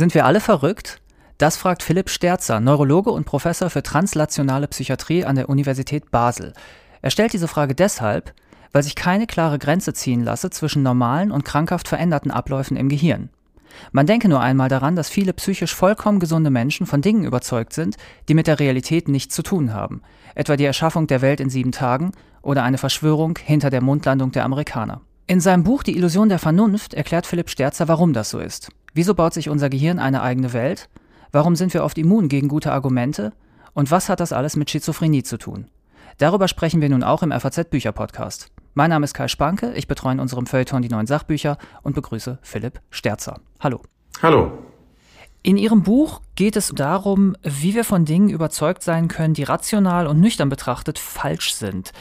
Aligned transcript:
Sind 0.00 0.14
wir 0.14 0.24
alle 0.24 0.40
verrückt? 0.40 0.98
Das 1.36 1.58
fragt 1.58 1.82
Philipp 1.82 2.08
Sterzer, 2.08 2.58
Neurologe 2.58 3.10
und 3.10 3.26
Professor 3.26 3.68
für 3.68 3.82
translationale 3.82 4.66
Psychiatrie 4.66 5.26
an 5.26 5.36
der 5.36 5.50
Universität 5.50 6.10
Basel. 6.10 6.54
Er 7.02 7.10
stellt 7.10 7.34
diese 7.34 7.48
Frage 7.48 7.74
deshalb, 7.74 8.32
weil 8.72 8.82
sich 8.82 8.94
keine 8.94 9.26
klare 9.26 9.58
Grenze 9.58 9.92
ziehen 9.92 10.24
lasse 10.24 10.48
zwischen 10.48 10.82
normalen 10.82 11.30
und 11.30 11.44
krankhaft 11.44 11.86
veränderten 11.86 12.30
Abläufen 12.30 12.78
im 12.78 12.88
Gehirn. 12.88 13.28
Man 13.92 14.06
denke 14.06 14.30
nur 14.30 14.40
einmal 14.40 14.70
daran, 14.70 14.96
dass 14.96 15.10
viele 15.10 15.34
psychisch 15.34 15.74
vollkommen 15.74 16.18
gesunde 16.18 16.48
Menschen 16.48 16.86
von 16.86 17.02
Dingen 17.02 17.24
überzeugt 17.24 17.74
sind, 17.74 17.98
die 18.26 18.34
mit 18.34 18.46
der 18.46 18.58
Realität 18.58 19.06
nichts 19.06 19.34
zu 19.34 19.42
tun 19.42 19.74
haben, 19.74 20.00
etwa 20.34 20.56
die 20.56 20.64
Erschaffung 20.64 21.08
der 21.08 21.20
Welt 21.20 21.40
in 21.40 21.50
sieben 21.50 21.72
Tagen 21.72 22.12
oder 22.40 22.62
eine 22.62 22.78
Verschwörung 22.78 23.38
hinter 23.44 23.68
der 23.68 23.82
Mondlandung 23.82 24.32
der 24.32 24.46
Amerikaner. 24.46 25.02
In 25.26 25.40
seinem 25.40 25.62
Buch 25.62 25.82
Die 25.82 25.96
Illusion 25.96 26.30
der 26.30 26.38
Vernunft 26.38 26.94
erklärt 26.94 27.26
Philipp 27.26 27.50
Sterzer, 27.50 27.86
warum 27.86 28.14
das 28.14 28.30
so 28.30 28.40
ist. 28.40 28.70
Wieso 28.92 29.14
baut 29.14 29.34
sich 29.34 29.48
unser 29.48 29.70
Gehirn 29.70 29.98
eine 29.98 30.22
eigene 30.22 30.52
Welt? 30.52 30.88
Warum 31.32 31.54
sind 31.54 31.72
wir 31.74 31.84
oft 31.84 31.96
immun 31.98 32.28
gegen 32.28 32.48
gute 32.48 32.72
Argumente? 32.72 33.32
Und 33.72 33.90
was 33.90 34.08
hat 34.08 34.20
das 34.20 34.32
alles 34.32 34.56
mit 34.56 34.68
Schizophrenie 34.70 35.22
zu 35.22 35.38
tun? 35.38 35.66
Darüber 36.18 36.48
sprechen 36.48 36.80
wir 36.80 36.88
nun 36.88 37.04
auch 37.04 37.22
im 37.22 37.30
FAZ 37.30 37.70
Bücher 37.70 37.92
Podcast. 37.92 38.50
Mein 38.74 38.90
Name 38.90 39.04
ist 39.04 39.14
Kai 39.14 39.28
Spanke, 39.28 39.72
ich 39.74 39.86
betreue 39.88 40.12
in 40.12 40.20
unserem 40.20 40.46
Feuilleton 40.46 40.82
die 40.82 40.88
neuen 40.88 41.06
Sachbücher 41.06 41.56
und 41.82 41.94
begrüße 41.94 42.38
Philipp 42.42 42.80
Sterzer. 42.90 43.40
Hallo. 43.60 43.80
Hallo. 44.22 44.52
In 45.42 45.56
Ihrem 45.56 45.82
Buch 45.82 46.20
geht 46.34 46.56
es 46.56 46.68
darum, 46.68 47.34
wie 47.42 47.74
wir 47.74 47.84
von 47.84 48.04
Dingen 48.04 48.28
überzeugt 48.28 48.82
sein 48.82 49.08
können, 49.08 49.34
die 49.34 49.44
rational 49.44 50.06
und 50.06 50.20
nüchtern 50.20 50.50
betrachtet 50.50 50.98
falsch 50.98 51.54
sind. 51.54 51.92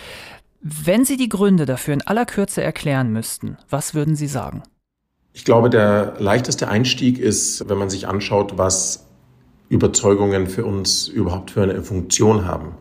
Wenn 0.60 1.06
Sie 1.06 1.16
die 1.16 1.30
Gründe 1.30 1.66
dafür 1.66 1.94
in 1.94 2.06
aller 2.06 2.26
Kürze 2.26 2.62
erklären 2.62 3.14
müssten, 3.14 3.58
was 3.70 3.94
würden 3.94 4.16
Sie 4.16 4.28
sagen? 4.28 4.64
Ich 5.40 5.46
glaube, 5.46 5.70
der 5.70 6.16
leichteste 6.20 6.68
Einstieg 6.68 7.18
ist, 7.18 7.70
wenn 7.70 7.78
man 7.78 7.90
sich 7.90 8.10
anschaut, 8.10 8.58
was 8.58 9.08
Überzeugungen 9.70 10.48
für 10.48 10.66
uns 10.66 11.08
überhaupt 11.08 11.52
für 11.52 11.64
eine 11.64 11.82
Funktion 11.82 12.46
haben. 12.46 12.74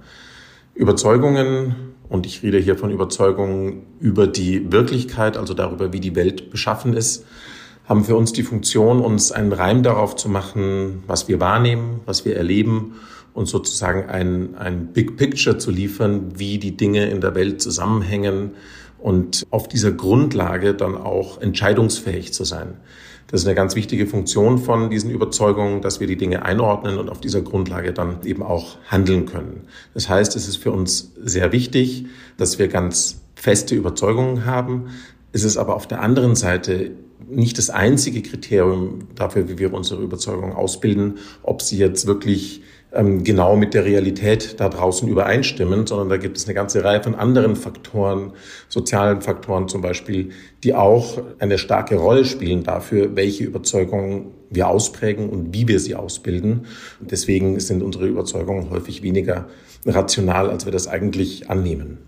Überzeugungen 0.74 1.76
und 2.08 2.26
ich 2.26 2.42
rede 2.42 2.58
hier 2.58 2.76
von 2.76 2.90
Überzeugungen 2.90 3.86
über 4.00 4.26
die 4.26 4.72
Wirklichkeit, 4.72 5.36
also 5.36 5.54
darüber, 5.54 5.92
wie 5.92 6.00
die 6.00 6.16
Welt 6.16 6.50
beschaffen 6.50 6.94
ist, 6.94 7.24
haben 7.88 8.04
für 8.04 8.16
uns 8.16 8.32
die 8.32 8.42
Funktion, 8.42 9.02
uns 9.02 9.30
einen 9.30 9.52
Reim 9.52 9.84
darauf 9.84 10.16
zu 10.16 10.28
machen, 10.28 11.04
was 11.06 11.28
wir 11.28 11.38
wahrnehmen, 11.38 12.00
was 12.06 12.24
wir 12.24 12.36
erleben 12.36 12.96
und 13.34 13.46
sozusagen 13.46 14.10
ein, 14.10 14.56
ein 14.56 14.92
Big 14.92 15.16
Picture 15.16 15.58
zu 15.58 15.70
liefern, 15.70 16.32
wie 16.34 16.58
die 16.58 16.76
Dinge 16.76 17.08
in 17.08 17.20
der 17.20 17.36
Welt 17.36 17.62
zusammenhängen 17.62 18.56
und 18.98 19.46
auf 19.50 19.68
dieser 19.68 19.92
Grundlage 19.92 20.74
dann 20.74 20.96
auch 20.96 21.40
entscheidungsfähig 21.40 22.32
zu 22.32 22.44
sein. 22.44 22.74
Das 23.30 23.42
ist 23.42 23.46
eine 23.46 23.54
ganz 23.54 23.74
wichtige 23.76 24.06
Funktion 24.06 24.56
von 24.58 24.88
diesen 24.88 25.10
Überzeugungen, 25.10 25.82
dass 25.82 26.00
wir 26.00 26.06
die 26.06 26.16
Dinge 26.16 26.44
einordnen 26.44 26.96
und 26.96 27.10
auf 27.10 27.20
dieser 27.20 27.42
Grundlage 27.42 27.92
dann 27.92 28.24
eben 28.24 28.42
auch 28.42 28.78
handeln 28.86 29.26
können. 29.26 29.64
Das 29.92 30.08
heißt, 30.08 30.34
es 30.34 30.48
ist 30.48 30.56
für 30.56 30.72
uns 30.72 31.12
sehr 31.22 31.52
wichtig, 31.52 32.06
dass 32.38 32.58
wir 32.58 32.68
ganz 32.68 33.20
feste 33.34 33.74
Überzeugungen 33.74 34.46
haben. 34.46 34.86
Es 35.32 35.44
ist 35.44 35.58
aber 35.58 35.76
auf 35.76 35.86
der 35.86 36.00
anderen 36.00 36.36
Seite 36.36 36.92
nicht 37.28 37.58
das 37.58 37.68
einzige 37.68 38.22
Kriterium 38.22 39.08
dafür, 39.14 39.48
wie 39.48 39.58
wir 39.58 39.74
unsere 39.74 40.02
Überzeugungen 40.02 40.54
ausbilden, 40.54 41.18
ob 41.42 41.60
sie 41.60 41.76
jetzt 41.76 42.06
wirklich 42.06 42.62
genau 42.90 43.56
mit 43.56 43.74
der 43.74 43.84
Realität 43.84 44.58
da 44.60 44.68
draußen 44.68 45.08
übereinstimmen, 45.08 45.86
sondern 45.86 46.08
da 46.08 46.16
gibt 46.16 46.38
es 46.38 46.46
eine 46.46 46.54
ganze 46.54 46.84
Reihe 46.84 47.02
von 47.02 47.14
anderen 47.14 47.54
Faktoren, 47.54 48.32
sozialen 48.68 49.20
Faktoren 49.20 49.68
zum 49.68 49.82
Beispiel, 49.82 50.30
die 50.64 50.74
auch 50.74 51.20
eine 51.38 51.58
starke 51.58 51.96
Rolle 51.96 52.24
spielen 52.24 52.62
dafür, 52.62 53.14
welche 53.14 53.44
Überzeugungen 53.44 54.32
wir 54.50 54.68
ausprägen 54.68 55.28
und 55.28 55.52
wie 55.52 55.68
wir 55.68 55.80
sie 55.80 55.94
ausbilden. 55.94 56.66
deswegen 57.00 57.60
sind 57.60 57.82
unsere 57.82 58.06
Überzeugungen 58.06 58.70
häufig 58.70 59.02
weniger 59.02 59.48
rational, 59.84 60.48
als 60.48 60.64
wir 60.64 60.72
das 60.72 60.88
eigentlich 60.88 61.50
annehmen. 61.50 61.98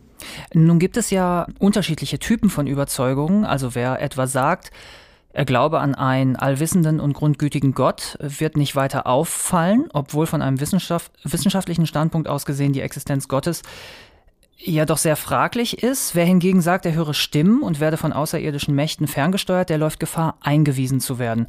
Nun 0.54 0.78
gibt 0.78 0.96
es 0.96 1.10
ja 1.10 1.46
unterschiedliche 1.58 2.18
Typen 2.18 2.50
von 2.50 2.66
Überzeugungen. 2.66 3.44
Also 3.44 3.74
wer 3.74 4.00
etwa 4.02 4.26
sagt, 4.26 4.70
er 5.32 5.44
glaube 5.44 5.80
an 5.80 5.94
einen 5.94 6.36
allwissenden 6.36 7.00
und 7.00 7.12
grundgütigen 7.12 7.72
Gott, 7.72 8.18
wird 8.20 8.56
nicht 8.56 8.74
weiter 8.74 9.06
auffallen, 9.06 9.88
obwohl 9.92 10.26
von 10.26 10.42
einem 10.42 10.60
Wissenschaft, 10.60 11.12
wissenschaftlichen 11.24 11.86
Standpunkt 11.86 12.28
aus 12.28 12.44
gesehen 12.44 12.72
die 12.72 12.80
Existenz 12.80 13.28
Gottes 13.28 13.62
ja 14.62 14.84
doch 14.84 14.98
sehr 14.98 15.16
fraglich 15.16 15.82
ist. 15.82 16.14
Wer 16.14 16.24
hingegen 16.24 16.60
sagt, 16.60 16.86
er 16.86 16.94
höre 16.94 17.14
Stimmen 17.14 17.62
und 17.62 17.80
werde 17.80 17.96
von 17.96 18.12
außerirdischen 18.12 18.74
Mächten 18.74 19.06
ferngesteuert, 19.06 19.70
der 19.70 19.78
läuft 19.78 20.00
Gefahr, 20.00 20.36
eingewiesen 20.40 21.00
zu 21.00 21.18
werden. 21.18 21.46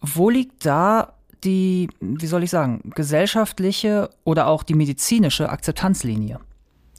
Wo 0.00 0.30
liegt 0.30 0.64
da 0.64 1.14
die, 1.44 1.88
wie 2.00 2.26
soll 2.26 2.44
ich 2.44 2.50
sagen, 2.50 2.92
gesellschaftliche 2.94 4.10
oder 4.24 4.46
auch 4.46 4.62
die 4.62 4.74
medizinische 4.74 5.48
Akzeptanzlinie? 5.48 6.38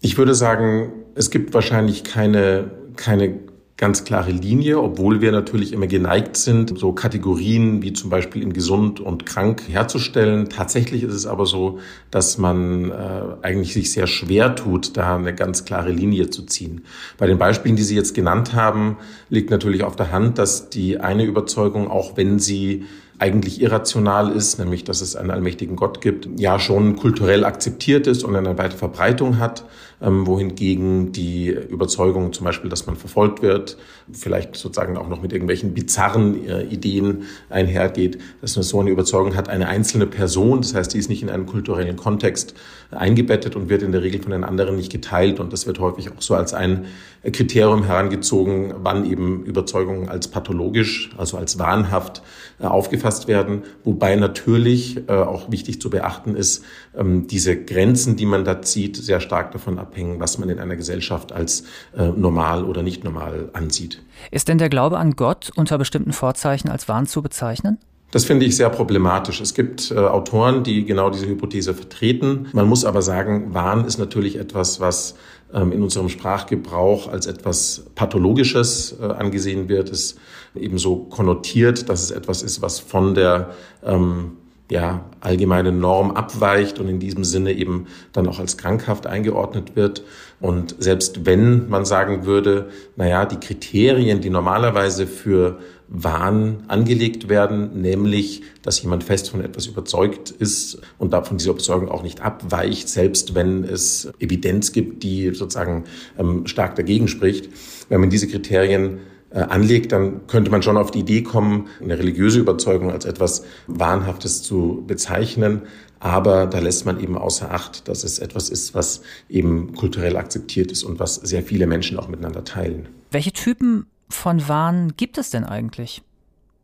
Ich 0.01 0.17
würde 0.17 0.35
sagen, 0.35 0.91
es 1.15 1.31
gibt 1.31 1.53
wahrscheinlich 1.53 2.03
keine, 2.03 2.71
keine 2.97 3.39
ganz 3.83 4.05
klare 4.05 4.31
Linie, 4.31 4.81
obwohl 4.81 5.19
wir 5.19 5.33
natürlich 5.33 5.73
immer 5.73 5.87
geneigt 5.87 6.37
sind, 6.37 6.79
so 6.79 6.93
Kategorien 6.93 7.81
wie 7.81 7.91
zum 7.91 8.09
Beispiel 8.09 8.41
in 8.41 8.53
gesund 8.53 9.01
und 9.01 9.25
krank 9.25 9.61
herzustellen. 9.67 10.47
Tatsächlich 10.47 11.03
ist 11.03 11.13
es 11.13 11.25
aber 11.25 11.45
so, 11.45 11.79
dass 12.09 12.37
man 12.37 12.91
äh, 12.91 12.93
eigentlich 13.41 13.73
sich 13.73 13.91
sehr 13.91 14.07
schwer 14.07 14.55
tut, 14.55 14.95
da 14.95 15.17
eine 15.17 15.35
ganz 15.35 15.65
klare 15.65 15.91
Linie 15.91 16.29
zu 16.29 16.43
ziehen. 16.43 16.85
Bei 17.17 17.27
den 17.27 17.37
Beispielen, 17.37 17.75
die 17.75 17.83
Sie 17.83 17.97
jetzt 17.97 18.15
genannt 18.15 18.53
haben, 18.53 18.95
liegt 19.27 19.49
natürlich 19.49 19.83
auf 19.83 19.97
der 19.97 20.13
Hand, 20.13 20.37
dass 20.37 20.69
die 20.69 21.01
eine 21.01 21.25
Überzeugung, 21.25 21.91
auch 21.91 22.15
wenn 22.15 22.39
sie 22.39 22.85
eigentlich 23.19 23.61
irrational 23.61 24.31
ist, 24.31 24.59
nämlich 24.59 24.83
dass 24.83 25.01
es 25.01 25.15
einen 25.15 25.31
allmächtigen 25.31 25.75
Gott 25.75 26.01
gibt, 26.01 26.27
ja 26.37 26.59
schon 26.59 26.95
kulturell 26.95 27.45
akzeptiert 27.45 28.07
ist 28.07 28.23
und 28.23 28.35
eine 28.35 28.57
weite 28.57 28.77
Verbreitung 28.77 29.39
hat, 29.39 29.65
ähm, 30.03 30.27
wohingegen 30.27 31.11
die 31.11 31.49
Überzeugung 31.49 32.33
zum 32.33 32.45
Beispiel, 32.45 32.69
dass 32.69 32.85
man 32.85 32.95
verfolgt 32.95 33.41
wird, 33.41 33.77
vielleicht 34.11 34.55
sozusagen 34.55 34.97
auch 34.97 35.07
noch 35.07 35.21
mit 35.21 35.31
irgendwelchen 35.31 35.73
bizarren 35.73 36.45
äh, 36.47 36.63
Ideen 36.63 37.23
einhergeht, 37.49 38.19
dass 38.41 38.55
man 38.55 38.63
so 38.63 38.79
eine 38.79 38.89
Überzeugung 38.89 39.35
hat, 39.35 39.49
eine 39.49 39.67
einzelne 39.67 40.05
Person, 40.05 40.61
das 40.61 40.75
heißt, 40.75 40.93
die 40.93 40.99
ist 40.99 41.09
nicht 41.09 41.23
in 41.23 41.29
einen 41.29 41.45
kulturellen 41.45 41.95
Kontext 41.95 42.53
eingebettet 42.91 43.55
und 43.55 43.69
wird 43.69 43.81
in 43.81 43.91
der 43.91 44.03
Regel 44.03 44.21
von 44.21 44.31
den 44.31 44.43
anderen 44.43 44.75
nicht 44.75 44.91
geteilt 44.91 45.39
und 45.39 45.53
das 45.53 45.65
wird 45.65 45.79
häufig 45.79 46.09
auch 46.09 46.21
so 46.21 46.35
als 46.35 46.53
ein 46.53 46.85
Kriterium 47.31 47.83
herangezogen, 47.85 48.73
wann 48.79 49.09
eben 49.09 49.45
Überzeugungen 49.45 50.09
als 50.09 50.27
pathologisch, 50.27 51.11
also 51.17 51.37
als 51.37 51.57
wahnhaft 51.57 52.21
äh, 52.59 52.65
aufgefasst 52.65 53.27
werden. 53.27 53.63
Wobei 53.85 54.15
natürlich 54.15 55.07
äh, 55.07 55.13
auch 55.13 55.49
wichtig 55.49 55.79
zu 55.79 55.89
beachten 55.89 56.35
ist, 56.35 56.65
ähm, 56.97 57.27
diese 57.27 57.55
Grenzen, 57.55 58.17
die 58.17 58.25
man 58.25 58.43
da 58.43 58.61
zieht, 58.61 58.97
sehr 58.97 59.21
stark 59.21 59.53
davon 59.53 59.79
abhängen, 59.93 60.19
was 60.19 60.39
man 60.39 60.49
in 60.49 60.59
einer 60.59 60.75
Gesellschaft 60.75 61.31
als 61.31 61.63
äh, 61.95 62.07
normal 62.07 62.65
oder 62.65 62.81
nicht 62.81 63.03
normal 63.03 63.49
ansieht. 63.53 64.01
Ist 64.31 64.47
denn 64.47 64.57
der 64.57 64.69
Glaube 64.69 64.97
an 64.97 65.15
Gott 65.15 65.51
unter 65.55 65.77
bestimmten 65.77 66.13
Vorzeichen 66.13 66.69
als 66.69 66.87
Wahn 66.87 67.05
zu 67.05 67.21
bezeichnen? 67.21 67.77
Das 68.11 68.25
finde 68.25 68.45
ich 68.45 68.55
sehr 68.55 68.69
problematisch. 68.69 69.41
Es 69.41 69.53
gibt 69.53 69.91
äh, 69.91 69.95
Autoren, 69.95 70.63
die 70.63 70.85
genau 70.85 71.09
diese 71.09 71.27
Hypothese 71.27 71.73
vertreten. 71.73 72.47
Man 72.53 72.67
muss 72.67 72.85
aber 72.85 73.01
sagen, 73.01 73.53
Wahn 73.53 73.85
ist 73.85 73.97
natürlich 73.97 74.37
etwas, 74.37 74.79
was 74.79 75.15
ähm, 75.53 75.71
in 75.71 75.81
unserem 75.81 76.09
Sprachgebrauch 76.09 77.07
als 77.07 77.25
etwas 77.25 77.85
Pathologisches 77.95 78.97
äh, 78.99 79.05
angesehen 79.05 79.67
wird. 79.67 79.89
Es 79.89 80.15
ebenso 80.55 80.97
konnotiert, 81.05 81.89
dass 81.89 82.03
es 82.03 82.11
etwas 82.11 82.43
ist, 82.43 82.61
was 82.61 82.79
von 82.79 83.15
der 83.15 83.51
ähm, 83.83 84.37
ja, 84.73 85.05
allgemeine 85.19 85.71
Norm 85.71 86.09
abweicht 86.09 86.79
und 86.79 86.89
in 86.89 86.99
diesem 86.99 87.23
Sinne 87.23 87.53
eben 87.53 87.85
dann 88.11 88.27
auch 88.27 88.39
als 88.39 88.57
krankhaft 88.57 89.05
eingeordnet 89.05 89.75
wird. 89.75 90.03
Und 90.41 90.75
selbst 90.79 91.27
wenn 91.27 91.69
man 91.69 91.85
sagen 91.85 92.25
würde, 92.25 92.69
naja, 92.95 93.27
die 93.27 93.35
Kriterien, 93.35 94.19
die 94.19 94.31
normalerweise 94.31 95.05
für 95.05 95.59
Wahn 95.89 96.63
angelegt 96.69 97.29
werden, 97.29 97.83
nämlich, 97.83 98.41
dass 98.63 98.81
jemand 98.81 99.03
fest 99.03 99.29
von 99.29 99.41
etwas 99.41 99.67
überzeugt 99.67 100.31
ist 100.31 100.81
und 100.97 101.13
davon 101.13 101.37
dieser 101.37 101.51
Überzeugung 101.51 101.89
auch 101.89 102.01
nicht 102.01 102.21
abweicht, 102.21 102.89
selbst 102.89 103.35
wenn 103.35 103.63
es 103.63 104.11
Evidenz 104.17 104.71
gibt, 104.71 105.03
die 105.03 105.35
sozusagen 105.35 105.83
ähm, 106.17 106.47
stark 106.47 106.75
dagegen 106.77 107.07
spricht. 107.07 107.47
Wenn 107.89 108.01
man 108.01 108.09
diese 108.09 108.27
Kriterien 108.27 109.01
anlegt, 109.39 109.91
dann 109.91 110.27
könnte 110.27 110.51
man 110.51 110.61
schon 110.61 110.77
auf 110.77 110.91
die 110.91 110.99
Idee 110.99 111.23
kommen, 111.23 111.67
eine 111.81 111.97
religiöse 111.97 112.39
Überzeugung 112.39 112.91
als 112.91 113.05
etwas 113.05 113.43
Wahnhaftes 113.67 114.43
zu 114.43 114.83
bezeichnen. 114.85 115.63
Aber 115.99 116.47
da 116.47 116.59
lässt 116.59 116.85
man 116.85 116.99
eben 116.99 117.17
außer 117.17 117.51
Acht, 117.51 117.87
dass 117.87 118.03
es 118.03 118.19
etwas 118.19 118.49
ist, 118.49 118.75
was 118.75 119.01
eben 119.29 119.73
kulturell 119.73 120.17
akzeptiert 120.17 120.71
ist 120.71 120.83
und 120.83 120.99
was 120.99 121.15
sehr 121.15 121.43
viele 121.43 121.65
Menschen 121.65 121.97
auch 121.97 122.09
miteinander 122.09 122.43
teilen. 122.43 122.89
Welche 123.11 123.31
Typen 123.31 123.85
von 124.09 124.47
Wahn 124.47 124.93
gibt 124.97 125.17
es 125.17 125.29
denn 125.29 125.45
eigentlich? 125.45 126.01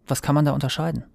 Was 0.07 0.21
kann 0.21 0.35
man 0.35 0.45
da 0.45 0.51
unterscheiden? 0.51 1.05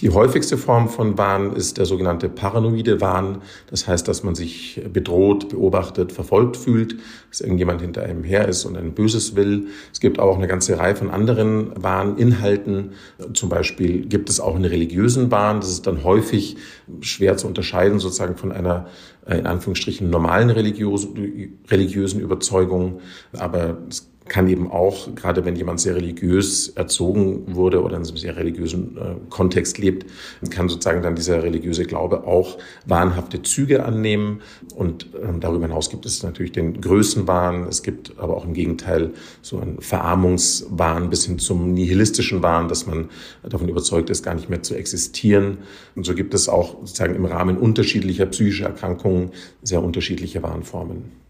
Die 0.00 0.10
häufigste 0.10 0.58
Form 0.58 0.88
von 0.88 1.16
Wahn 1.18 1.54
ist 1.54 1.78
der 1.78 1.86
sogenannte 1.86 2.28
paranoide 2.28 3.00
Wahn. 3.00 3.42
Das 3.70 3.86
heißt, 3.86 4.08
dass 4.08 4.24
man 4.24 4.34
sich 4.34 4.82
bedroht, 4.92 5.50
beobachtet, 5.50 6.10
verfolgt 6.10 6.56
fühlt, 6.56 6.96
dass 7.30 7.40
irgendjemand 7.40 7.80
hinter 7.80 8.02
einem 8.02 8.24
her 8.24 8.48
ist 8.48 8.64
und 8.64 8.76
ein 8.76 8.92
Böses 8.92 9.36
will. 9.36 9.68
Es 9.92 10.00
gibt 10.00 10.18
auch 10.18 10.36
eine 10.36 10.48
ganze 10.48 10.78
Reihe 10.78 10.96
von 10.96 11.10
anderen 11.10 11.70
Wahninhalten. 11.80 12.92
Zum 13.34 13.48
Beispiel 13.48 14.06
gibt 14.06 14.30
es 14.30 14.40
auch 14.40 14.56
einen 14.56 14.64
religiösen 14.64 15.30
Wahn. 15.30 15.60
Das 15.60 15.70
ist 15.70 15.86
dann 15.86 16.02
häufig 16.02 16.56
schwer 17.00 17.36
zu 17.36 17.46
unterscheiden 17.46 18.00
sozusagen 18.00 18.36
von 18.36 18.50
einer 18.50 18.86
äh, 19.26 19.38
in 19.38 19.46
Anführungsstrichen 19.46 20.10
normalen 20.10 20.50
religiösen 20.50 22.20
Überzeugung. 22.20 23.00
Aber 23.32 23.78
es 23.88 24.10
kann 24.26 24.48
eben 24.48 24.70
auch, 24.70 25.14
gerade 25.14 25.44
wenn 25.44 25.54
jemand 25.54 25.80
sehr 25.80 25.96
religiös 25.96 26.68
erzogen 26.68 27.54
wurde 27.54 27.82
oder 27.82 27.96
in 27.96 28.04
einem 28.04 28.16
sehr 28.16 28.36
religiösen 28.36 28.96
äh, 28.96 29.14
Kontext 29.28 29.78
lebt, 29.78 30.06
kann 30.50 30.68
sozusagen 30.68 31.02
dann 31.02 31.14
dieser 31.14 31.42
religiöse 31.42 31.84
Glaube 31.84 32.26
auch 32.26 32.58
wahnhafte 32.86 33.42
Züge 33.42 33.84
annehmen. 33.84 34.40
Und 34.74 35.08
ähm, 35.22 35.40
darüber 35.40 35.66
hinaus 35.66 35.90
gibt 35.90 36.06
es 36.06 36.22
natürlich 36.22 36.52
den 36.52 36.80
Größenwahn. 36.80 37.64
Es 37.68 37.82
gibt 37.82 38.18
aber 38.18 38.36
auch 38.36 38.46
im 38.46 38.54
Gegenteil 38.54 39.12
so 39.42 39.58
einen 39.58 39.80
Verarmungswahn 39.80 41.10
bis 41.10 41.26
hin 41.26 41.38
zum 41.38 41.74
nihilistischen 41.74 42.42
Wahn, 42.42 42.68
dass 42.68 42.86
man 42.86 43.10
davon 43.42 43.68
überzeugt 43.68 44.08
ist, 44.08 44.22
gar 44.22 44.34
nicht 44.34 44.48
mehr 44.48 44.62
zu 44.62 44.74
existieren. 44.74 45.58
Und 45.96 46.06
so 46.06 46.14
gibt 46.14 46.32
es 46.32 46.48
auch 46.48 46.78
sozusagen 46.80 47.14
im 47.14 47.26
Rahmen 47.26 47.58
unterschiedlicher 47.58 48.26
psychischer 48.26 48.66
Erkrankungen 48.66 49.32
sehr 49.62 49.82
unterschiedliche 49.82 50.42
Warnformen. 50.42 51.23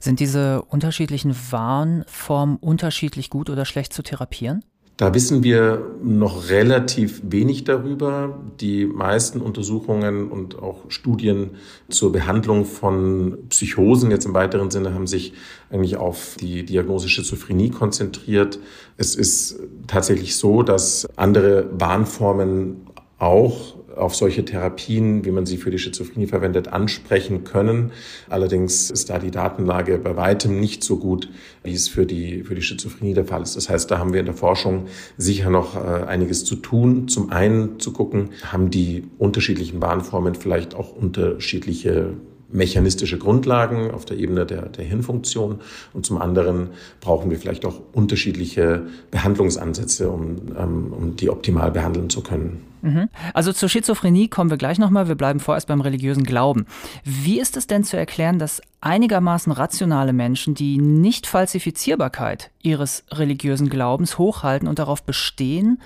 Sind 0.00 0.20
diese 0.20 0.62
unterschiedlichen 0.62 1.34
Warnformen 1.50 2.56
unterschiedlich 2.56 3.30
gut 3.30 3.50
oder 3.50 3.64
schlecht 3.64 3.92
zu 3.92 4.02
therapieren? 4.02 4.64
Da 5.00 5.14
wissen 5.14 5.42
wir 5.42 5.96
noch 6.02 6.50
relativ 6.50 7.22
wenig 7.24 7.64
darüber. 7.64 8.38
Die 8.60 8.84
meisten 8.84 9.40
Untersuchungen 9.40 10.30
und 10.30 10.58
auch 10.58 10.90
Studien 10.90 11.52
zur 11.88 12.12
Behandlung 12.12 12.66
von 12.66 13.38
Psychosen 13.48 14.10
jetzt 14.10 14.26
im 14.26 14.34
weiteren 14.34 14.70
Sinne 14.70 14.92
haben 14.92 15.06
sich 15.06 15.32
eigentlich 15.70 15.96
auf 15.96 16.36
die 16.38 16.66
Diagnose 16.66 17.08
Schizophrenie 17.08 17.70
konzentriert. 17.70 18.58
Es 18.98 19.14
ist 19.14 19.60
tatsächlich 19.86 20.36
so, 20.36 20.62
dass 20.62 21.08
andere 21.16 21.70
Warnformen 21.72 22.82
auch 23.18 23.76
auf 23.96 24.14
solche 24.14 24.44
Therapien, 24.44 25.24
wie 25.24 25.30
man 25.30 25.46
sie 25.46 25.56
für 25.56 25.70
die 25.70 25.78
Schizophrenie 25.78 26.26
verwendet, 26.26 26.68
ansprechen 26.68 27.44
können. 27.44 27.92
Allerdings 28.28 28.90
ist 28.90 29.10
da 29.10 29.18
die 29.18 29.30
Datenlage 29.30 29.98
bei 29.98 30.16
weitem 30.16 30.60
nicht 30.60 30.84
so 30.84 30.96
gut, 30.96 31.28
wie 31.62 31.72
es 31.72 31.88
für 31.88 32.06
die, 32.06 32.44
für 32.44 32.54
die 32.54 32.62
Schizophrenie 32.62 33.14
der 33.14 33.24
Fall 33.24 33.42
ist. 33.42 33.56
Das 33.56 33.68
heißt, 33.68 33.90
da 33.90 33.98
haben 33.98 34.12
wir 34.12 34.20
in 34.20 34.26
der 34.26 34.34
Forschung 34.34 34.86
sicher 35.16 35.50
noch 35.50 35.76
äh, 35.76 36.04
einiges 36.04 36.44
zu 36.44 36.56
tun. 36.56 37.08
Zum 37.08 37.30
einen 37.30 37.80
zu 37.80 37.92
gucken, 37.92 38.30
haben 38.44 38.70
die 38.70 39.04
unterschiedlichen 39.18 39.80
Warnformen 39.82 40.34
vielleicht 40.34 40.74
auch 40.74 40.94
unterschiedliche 40.94 42.14
mechanistische 42.52 43.18
Grundlagen 43.18 43.90
auf 43.90 44.04
der 44.04 44.18
Ebene 44.18 44.46
der, 44.46 44.68
der 44.68 44.84
Hirnfunktion 44.84 45.60
und 45.92 46.06
zum 46.06 46.20
anderen 46.20 46.70
brauchen 47.00 47.30
wir 47.30 47.38
vielleicht 47.38 47.64
auch 47.64 47.80
unterschiedliche 47.92 48.82
Behandlungsansätze, 49.10 50.10
um, 50.10 50.36
ähm, 50.58 50.92
um 50.92 51.16
die 51.16 51.30
optimal 51.30 51.70
behandeln 51.70 52.10
zu 52.10 52.22
können. 52.22 52.64
Mhm. 52.82 53.08
Also 53.34 53.52
zur 53.52 53.68
Schizophrenie 53.68 54.28
kommen 54.28 54.50
wir 54.50 54.56
gleich 54.56 54.78
nochmal. 54.78 55.08
Wir 55.08 55.14
bleiben 55.14 55.40
vorerst 55.40 55.66
beim 55.66 55.80
religiösen 55.80 56.24
Glauben. 56.24 56.66
Wie 57.04 57.38
ist 57.38 57.56
es 57.56 57.66
denn 57.66 57.84
zu 57.84 57.96
erklären, 57.96 58.38
dass 58.38 58.62
einigermaßen 58.80 59.52
rationale 59.52 60.12
Menschen 60.12 60.54
die 60.54 60.78
Nicht-Falsifizierbarkeit 60.78 62.50
ihres 62.62 63.04
religiösen 63.10 63.68
Glaubens 63.68 64.18
hochhalten 64.18 64.68
und 64.68 64.78
darauf 64.78 65.02
bestehen, 65.02 65.80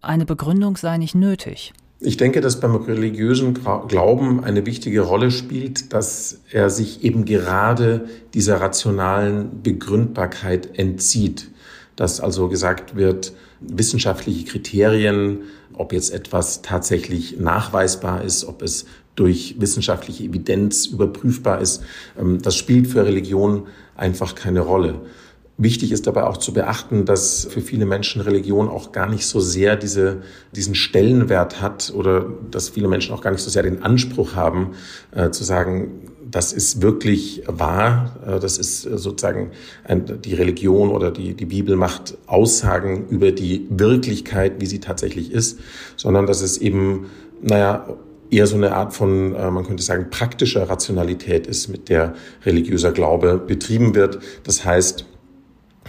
eine 0.00 0.24
Begründung 0.24 0.76
sei 0.76 0.96
nicht 0.96 1.14
nötig? 1.14 1.72
Ich 2.00 2.16
denke, 2.16 2.40
dass 2.40 2.60
beim 2.60 2.76
religiösen 2.76 3.54
Glauben 3.54 4.44
eine 4.44 4.64
wichtige 4.66 5.00
Rolle 5.00 5.32
spielt, 5.32 5.92
dass 5.92 6.40
er 6.52 6.70
sich 6.70 7.02
eben 7.02 7.24
gerade 7.24 8.08
dieser 8.34 8.60
rationalen 8.60 9.64
Begründbarkeit 9.64 10.78
entzieht. 10.78 11.50
Dass 11.96 12.20
also 12.20 12.48
gesagt 12.48 12.94
wird, 12.94 13.32
wissenschaftliche 13.58 14.44
Kriterien, 14.44 15.40
ob 15.74 15.92
jetzt 15.92 16.14
etwas 16.14 16.62
tatsächlich 16.62 17.40
nachweisbar 17.40 18.22
ist, 18.22 18.44
ob 18.44 18.62
es 18.62 18.86
durch 19.16 19.56
wissenschaftliche 19.58 20.22
Evidenz 20.22 20.86
überprüfbar 20.86 21.60
ist, 21.60 21.82
ähm, 22.16 22.40
das 22.40 22.54
spielt 22.54 22.86
für 22.86 23.04
Religion 23.04 23.66
einfach 23.96 24.36
keine 24.36 24.60
Rolle. 24.60 25.00
Wichtig 25.60 25.90
ist 25.90 26.06
dabei 26.06 26.22
auch 26.22 26.36
zu 26.36 26.52
beachten, 26.52 27.04
dass 27.04 27.48
für 27.50 27.60
viele 27.60 27.84
Menschen 27.84 28.22
Religion 28.22 28.68
auch 28.68 28.92
gar 28.92 29.08
nicht 29.08 29.26
so 29.26 29.40
sehr 29.40 29.74
diese, 29.74 30.22
diesen 30.54 30.76
Stellenwert 30.76 31.60
hat 31.60 31.92
oder 31.96 32.26
dass 32.52 32.68
viele 32.68 32.86
Menschen 32.86 33.12
auch 33.12 33.20
gar 33.20 33.32
nicht 33.32 33.42
so 33.42 33.50
sehr 33.50 33.64
den 33.64 33.82
Anspruch 33.82 34.36
haben, 34.36 34.74
äh, 35.10 35.30
zu 35.30 35.42
sagen, 35.42 36.12
das 36.30 36.52
ist 36.52 36.80
wirklich 36.80 37.42
wahr, 37.48 38.14
äh, 38.24 38.38
das 38.38 38.56
ist 38.56 38.82
sozusagen 38.82 39.50
ein, 39.82 40.22
die 40.22 40.34
Religion 40.34 40.90
oder 40.90 41.10
die, 41.10 41.34
die 41.34 41.46
Bibel 41.46 41.74
macht 41.74 42.16
Aussagen 42.28 43.08
über 43.08 43.32
die 43.32 43.66
Wirklichkeit, 43.68 44.60
wie 44.60 44.66
sie 44.66 44.78
tatsächlich 44.78 45.32
ist, 45.32 45.58
sondern 45.96 46.26
dass 46.26 46.40
es 46.40 46.58
eben, 46.58 47.06
naja, 47.42 47.96
eher 48.30 48.46
so 48.46 48.54
eine 48.54 48.76
Art 48.76 48.94
von, 48.94 49.34
äh, 49.34 49.50
man 49.50 49.66
könnte 49.66 49.82
sagen, 49.82 50.06
praktischer 50.10 50.68
Rationalität 50.68 51.48
ist, 51.48 51.66
mit 51.66 51.88
der 51.88 52.14
religiöser 52.44 52.92
Glaube 52.92 53.42
betrieben 53.44 53.96
wird. 53.96 54.20
Das 54.44 54.64
heißt, 54.64 55.04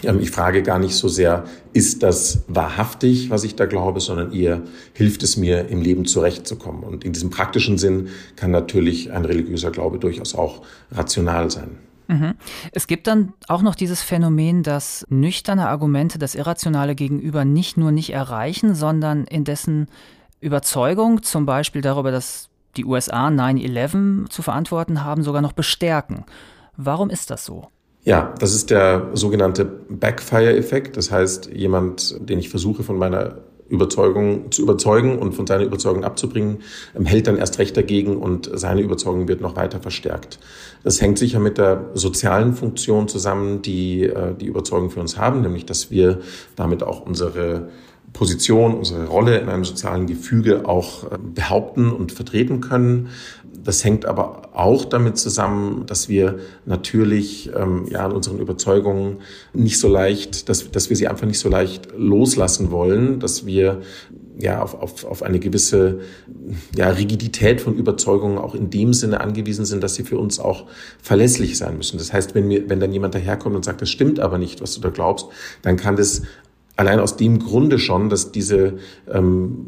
ich 0.03 0.31
frage 0.31 0.63
gar 0.63 0.79
nicht 0.79 0.95
so 0.95 1.07
sehr, 1.07 1.45
ist 1.73 2.03
das 2.03 2.43
wahrhaftig, 2.47 3.29
was 3.29 3.43
ich 3.43 3.55
da 3.55 3.65
glaube, 3.65 3.99
sondern 3.99 4.31
eher 4.33 4.61
hilft 4.93 5.23
es 5.23 5.37
mir, 5.37 5.67
im 5.69 5.81
Leben 5.81 6.05
zurechtzukommen. 6.05 6.83
Und 6.83 7.03
in 7.03 7.13
diesem 7.13 7.29
praktischen 7.29 7.77
Sinn 7.77 8.09
kann 8.35 8.51
natürlich 8.51 9.11
ein 9.11 9.25
religiöser 9.25 9.71
Glaube 9.71 9.99
durchaus 9.99 10.35
auch 10.35 10.61
rational 10.91 11.51
sein. 11.51 11.77
Mhm. 12.07 12.33
Es 12.71 12.87
gibt 12.87 13.05
dann 13.05 13.33
auch 13.47 13.61
noch 13.61 13.75
dieses 13.75 14.01
Phänomen, 14.01 14.63
dass 14.63 15.05
nüchterne 15.09 15.69
Argumente 15.69 16.17
das 16.17 16.33
Irrationale 16.33 16.95
gegenüber 16.95 17.45
nicht 17.45 17.77
nur 17.77 17.91
nicht 17.91 18.11
erreichen, 18.11 18.73
sondern 18.73 19.25
in 19.25 19.43
dessen 19.43 19.87
Überzeugung, 20.41 21.21
zum 21.21 21.45
Beispiel 21.45 21.81
darüber, 21.81 22.11
dass 22.11 22.49
die 22.77 22.85
USA 22.85 23.27
9-11 23.27 24.29
zu 24.29 24.41
verantworten 24.41 25.03
haben, 25.03 25.23
sogar 25.23 25.41
noch 25.41 25.53
bestärken. 25.53 26.25
Warum 26.77 27.09
ist 27.09 27.29
das 27.29 27.45
so? 27.45 27.67
Ja, 28.09 28.33
das 28.39 28.55
ist 28.55 28.71
der 28.71 29.11
sogenannte 29.13 29.65
Backfire-Effekt. 29.65 30.97
Das 30.97 31.11
heißt, 31.11 31.51
jemand, 31.53 32.17
den 32.27 32.39
ich 32.39 32.49
versuche 32.49 32.81
von 32.81 32.97
meiner 32.97 33.37
Überzeugung 33.67 34.51
zu 34.51 34.63
überzeugen 34.63 35.19
und 35.19 35.33
von 35.33 35.45
seiner 35.45 35.63
Überzeugung 35.63 36.03
abzubringen, 36.03 36.63
ähm, 36.95 37.05
hält 37.05 37.27
dann 37.27 37.37
erst 37.37 37.59
recht 37.59 37.77
dagegen 37.77 38.17
und 38.17 38.49
seine 38.51 38.81
Überzeugung 38.81 39.27
wird 39.27 39.41
noch 39.41 39.55
weiter 39.55 39.79
verstärkt. 39.79 40.39
Das 40.83 40.99
hängt 40.99 41.19
sicher 41.19 41.39
mit 41.39 41.59
der 41.59 41.85
sozialen 41.93 42.55
Funktion 42.55 43.07
zusammen, 43.07 43.61
die 43.61 44.05
äh, 44.05 44.33
die 44.33 44.47
Überzeugung 44.47 44.89
für 44.89 45.01
uns 45.01 45.19
haben, 45.19 45.41
nämlich 45.41 45.67
dass 45.67 45.91
wir 45.91 46.17
damit 46.55 46.81
auch 46.81 47.05
unsere 47.05 47.69
Position, 48.13 48.73
unsere 48.75 49.05
Rolle 49.05 49.37
in 49.37 49.49
einem 49.49 49.63
sozialen 49.63 50.07
Gefüge 50.07 50.67
auch 50.67 51.03
äh, 51.03 51.17
behaupten 51.35 51.91
und 51.91 52.11
vertreten 52.11 52.59
können. 52.61 53.09
Das 53.63 53.83
hängt 53.83 54.05
aber 54.05 54.49
auch 54.53 54.85
damit 54.85 55.17
zusammen, 55.17 55.85
dass 55.85 56.09
wir 56.09 56.39
natürlich 56.65 57.49
ähm, 57.55 57.85
ja 57.89 58.05
an 58.05 58.11
unseren 58.11 58.39
Überzeugungen 58.39 59.17
nicht 59.53 59.79
so 59.79 59.87
leicht, 59.87 60.49
dass, 60.49 60.71
dass 60.71 60.89
wir 60.89 60.97
sie 60.97 61.07
einfach 61.07 61.27
nicht 61.27 61.39
so 61.39 61.49
leicht 61.49 61.89
loslassen 61.95 62.71
wollen, 62.71 63.19
dass 63.19 63.45
wir 63.45 63.81
ja 64.39 64.61
auf, 64.61 64.73
auf, 64.73 65.03
auf 65.03 65.23
eine 65.23 65.39
gewisse 65.39 65.99
ja, 66.75 66.89
Rigidität 66.89 67.61
von 67.61 67.75
Überzeugungen 67.75 68.37
auch 68.37 68.55
in 68.55 68.69
dem 68.69 68.93
Sinne 68.93 69.19
angewiesen 69.21 69.65
sind, 69.65 69.83
dass 69.83 69.95
sie 69.95 70.03
für 70.03 70.17
uns 70.17 70.39
auch 70.39 70.65
verlässlich 71.01 71.57
sein 71.57 71.77
müssen. 71.77 71.97
Das 71.97 72.13
heißt, 72.13 72.35
wenn 72.35 72.47
mir, 72.47 72.69
wenn 72.69 72.79
dann 72.79 72.93
jemand 72.93 73.15
daherkommt 73.15 73.55
und 73.55 73.65
sagt, 73.65 73.81
das 73.81 73.89
stimmt 73.89 74.19
aber 74.19 74.37
nicht, 74.37 74.61
was 74.61 74.73
du 74.75 74.81
da 74.81 74.89
glaubst, 74.89 75.27
dann 75.61 75.75
kann 75.75 75.97
das 75.97 76.21
allein 76.77 76.99
aus 76.99 77.17
dem 77.17 77.39
Grunde 77.39 77.77
schon, 77.77 78.09
dass 78.09 78.31
diese, 78.31 78.75
ähm, 79.11 79.65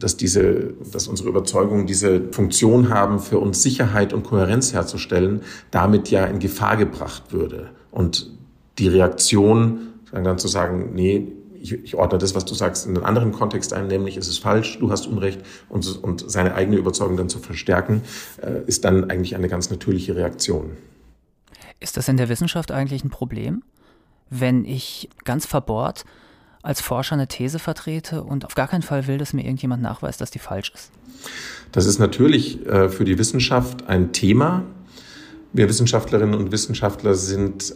dass 0.00 0.16
diese, 0.16 0.74
dass 0.92 1.06
unsere 1.06 1.28
Überzeugungen 1.28 1.86
diese 1.86 2.32
Funktion 2.32 2.88
haben, 2.88 3.20
für 3.20 3.38
uns 3.38 3.62
Sicherheit 3.62 4.12
und 4.12 4.24
Kohärenz 4.24 4.72
herzustellen, 4.72 5.42
damit 5.70 6.10
ja 6.10 6.24
in 6.24 6.40
Gefahr 6.40 6.76
gebracht 6.76 7.32
würde. 7.32 7.70
Und 7.90 8.30
die 8.78 8.88
Reaktion, 8.88 9.88
dann 10.12 10.38
zu 10.38 10.48
sagen, 10.48 10.90
nee, 10.94 11.28
ich, 11.60 11.72
ich 11.72 11.94
ordne 11.94 12.18
das, 12.18 12.34
was 12.34 12.44
du 12.44 12.54
sagst, 12.54 12.86
in 12.86 12.96
einen 12.96 13.04
anderen 13.04 13.32
Kontext 13.32 13.72
ein, 13.72 13.86
nämlich 13.86 14.16
es 14.16 14.28
ist 14.28 14.38
falsch, 14.38 14.78
du 14.78 14.90
hast 14.90 15.06
Unrecht 15.06 15.40
und, 15.68 16.02
und 16.02 16.30
seine 16.30 16.54
eigene 16.54 16.78
Überzeugung 16.78 17.16
dann 17.16 17.28
zu 17.28 17.38
verstärken, 17.38 18.02
äh, 18.42 18.62
ist 18.66 18.84
dann 18.84 19.10
eigentlich 19.10 19.36
eine 19.36 19.48
ganz 19.48 19.70
natürliche 19.70 20.16
Reaktion. 20.16 20.76
Ist 21.78 21.96
das 21.96 22.08
in 22.08 22.16
der 22.16 22.28
Wissenschaft 22.28 22.72
eigentlich 22.72 23.04
ein 23.04 23.10
Problem? 23.10 23.62
Wenn 24.30 24.64
ich 24.64 25.10
ganz 25.24 25.46
verbohrt 25.46 26.04
als 26.62 26.80
Forscher 26.80 27.14
eine 27.14 27.26
These 27.26 27.58
vertrete 27.58 28.22
und 28.22 28.44
auf 28.44 28.54
gar 28.54 28.68
keinen 28.68 28.82
Fall 28.82 29.06
will, 29.06 29.18
dass 29.18 29.32
mir 29.32 29.42
irgendjemand 29.42 29.82
nachweist, 29.82 30.20
dass 30.20 30.30
die 30.30 30.38
falsch 30.38 30.72
ist? 30.74 30.90
Das 31.72 31.86
ist 31.86 31.98
natürlich 31.98 32.66
äh, 32.66 32.88
für 32.88 33.04
die 33.04 33.18
Wissenschaft 33.18 33.88
ein 33.88 34.12
Thema. 34.12 34.64
Wir 35.52 35.68
Wissenschaftlerinnen 35.68 36.34
und 36.34 36.52
Wissenschaftler 36.52 37.14
sind 37.14 37.74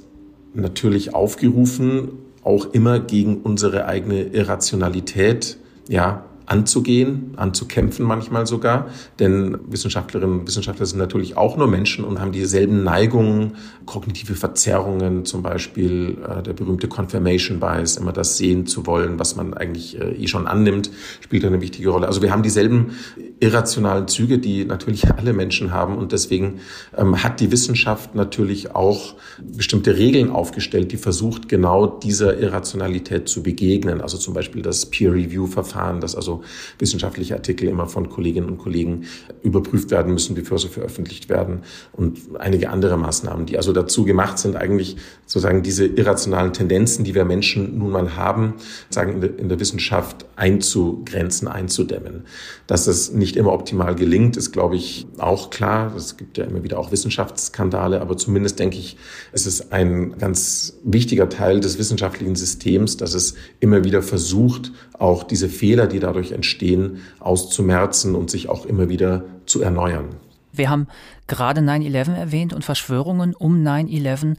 natürlich 0.55 1.15
aufgerufen, 1.15 2.11
auch 2.43 2.67
immer 2.73 3.01
gegen 3.01 3.39
unsere 3.39 3.87
eigene 3.87 4.23
Irrationalität 4.23 5.57
ja, 5.89 6.25
anzugehen, 6.47 7.33
anzukämpfen 7.37 8.05
manchmal 8.05 8.47
sogar. 8.47 8.89
Denn 9.19 9.59
Wissenschaftlerinnen 9.69 10.41
und 10.41 10.47
Wissenschaftler 10.47 10.87
sind 10.87 10.99
natürlich 10.99 11.37
auch 11.37 11.57
nur 11.57 11.67
Menschen 11.67 12.05
und 12.05 12.21
haben 12.21 12.33
dieselben 12.33 12.85
Neigungen, 12.85 13.57
kognitive 13.87 14.35
Verzerrungen, 14.35 15.25
zum 15.25 15.43
Beispiel 15.43 16.19
äh, 16.29 16.43
der 16.43 16.53
berühmte 16.53 16.89
Confirmation 16.89 17.61
Bias, 17.61 17.97
immer 17.97 18.13
das 18.13 18.37
sehen 18.37 18.67
zu 18.67 18.87
wollen, 18.87 19.19
was 19.19 19.37
man 19.37 19.55
eigentlich 19.55 20.01
äh, 20.01 20.13
eh 20.13 20.27
schon 20.27 20.47
annimmt, 20.47 20.91
spielt 21.21 21.45
eine 21.45 21.61
wichtige 21.61 21.91
Rolle. 21.91 22.07
Also 22.07 22.23
wir 22.23 22.31
haben 22.31 22.43
dieselben 22.43 22.93
irrationalen 23.41 24.09
Züge, 24.09 24.39
die 24.39 24.65
natürlich 24.65 25.11
alle 25.17 25.33
Menschen 25.33 25.73
haben 25.73 25.97
und 25.97 26.13
deswegen 26.13 26.61
ähm, 26.97 27.23
hat 27.23 27.41
die 27.41 27.51
Wissenschaft 27.51 28.15
natürlich 28.15 28.75
auch 28.75 29.15
bestimmte 29.39 29.97
Regeln 29.97 30.31
aufgestellt, 30.31 30.93
die 30.93 30.97
versucht, 30.97 31.49
genau 31.49 31.87
dieser 31.87 32.39
Irrationalität 32.39 33.29
zu 33.29 33.43
begegnen. 33.43 34.01
Also 34.01 34.19
zum 34.19 34.35
Beispiel 34.35 34.63
das 34.63 34.87
Peer-Review-Verfahren, 34.87 36.01
dass 36.01 36.15
also 36.15 36.34
wissenschaftliche 36.79 37.35
Artikel 37.35 37.69
immer 37.69 37.87
von 37.87 38.09
Kolleginnen 38.09 38.49
und 38.49 38.59
Kollegen 38.59 39.05
überprüft 39.43 39.91
werden 39.91 40.13
müssen, 40.13 40.35
bevor 40.35 40.59
sie 40.59 40.69
veröffentlicht 40.69 41.29
werden 41.29 41.61
und 41.93 42.19
einige 42.39 42.71
andere 42.71 42.97
Maßnahmen, 42.97 43.47
die 43.47 43.57
also 43.57 43.73
dazu 43.73 44.05
gemacht 44.05 44.39
sind, 44.39 44.57
eigentlich 44.57 44.97
sozusagen 45.27 45.63
diese 45.63 45.87
irrationalen 45.87 46.53
Tendenzen, 46.53 47.05
die 47.05 47.15
wir 47.15 47.25
Menschen 47.25 47.79
nun 47.79 47.91
mal 47.91 48.17
haben, 48.17 48.55
sagen 48.91 49.15
in 49.15 49.21
der, 49.21 49.39
in 49.39 49.49
der 49.49 49.61
Wissenschaft 49.61 50.27
einzugrenzen, 50.37 51.49
einzudämmen. 51.49 52.25
Dass 52.67 52.87
es 52.87 53.13
nicht 53.13 53.37
immer 53.37 53.53
optimal 53.53 53.95
gelingt, 53.95 54.37
ist, 54.37 54.53
glaube 54.53 54.77
ich, 54.77 55.07
auch 55.19 55.51
klar. 55.51 55.95
Es 55.97 56.17
gibt 56.17 56.39
ja 56.39 56.45
immer 56.45 56.63
wieder 56.63 56.79
auch 56.79 56.93
Wissenschaftsskandale, 56.93 58.01
aber 58.01 58.17
zumindest 58.17 58.59
denke 58.59 58.77
ich, 58.77 58.97
es 59.33 59.47
ist 59.47 59.73
ein 59.73 60.19
ganz 60.19 60.79
wichtiger 60.83 61.29
Teil 61.29 61.61
des 61.61 61.79
wissenschaftlichen 61.79 62.37
Systems, 62.37 62.97
dass 62.97 63.15
es 63.15 63.35
immer 63.61 63.85
wieder 63.85 64.03
versucht, 64.03 64.73
auch 64.99 65.25
diese 65.25 65.49
Fehler, 65.49 65.87
die 65.87 65.99
dadurch 65.99 66.24
entstehen, 66.33 67.03
auszumerzen 67.21 68.15
und 68.15 68.31
sich 68.31 68.49
auch 68.49 68.67
immer 68.67 68.89
wieder 68.89 69.25
zu 69.47 69.63
erneuern. 69.63 70.17
Wir 70.53 70.71
haben 70.71 70.87
gerade 71.27 71.61
9-11 71.61 72.15
erwähnt 72.15 72.53
und 72.53 72.65
Verschwörungen 72.65 73.35
um 73.35 73.63
9-11. 73.65 74.37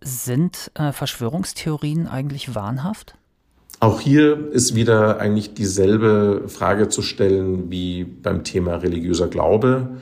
Sind 0.00 0.70
äh, 0.74 0.92
Verschwörungstheorien 0.92 2.06
eigentlich 2.06 2.54
wahnhaft? 2.54 3.16
Auch 3.80 4.00
hier 4.00 4.50
ist 4.52 4.74
wieder 4.74 5.20
eigentlich 5.20 5.54
dieselbe 5.54 6.44
Frage 6.48 6.88
zu 6.88 7.02
stellen 7.02 7.70
wie 7.70 8.04
beim 8.04 8.42
Thema 8.42 8.76
religiöser 8.76 9.28
Glaube. 9.28 9.98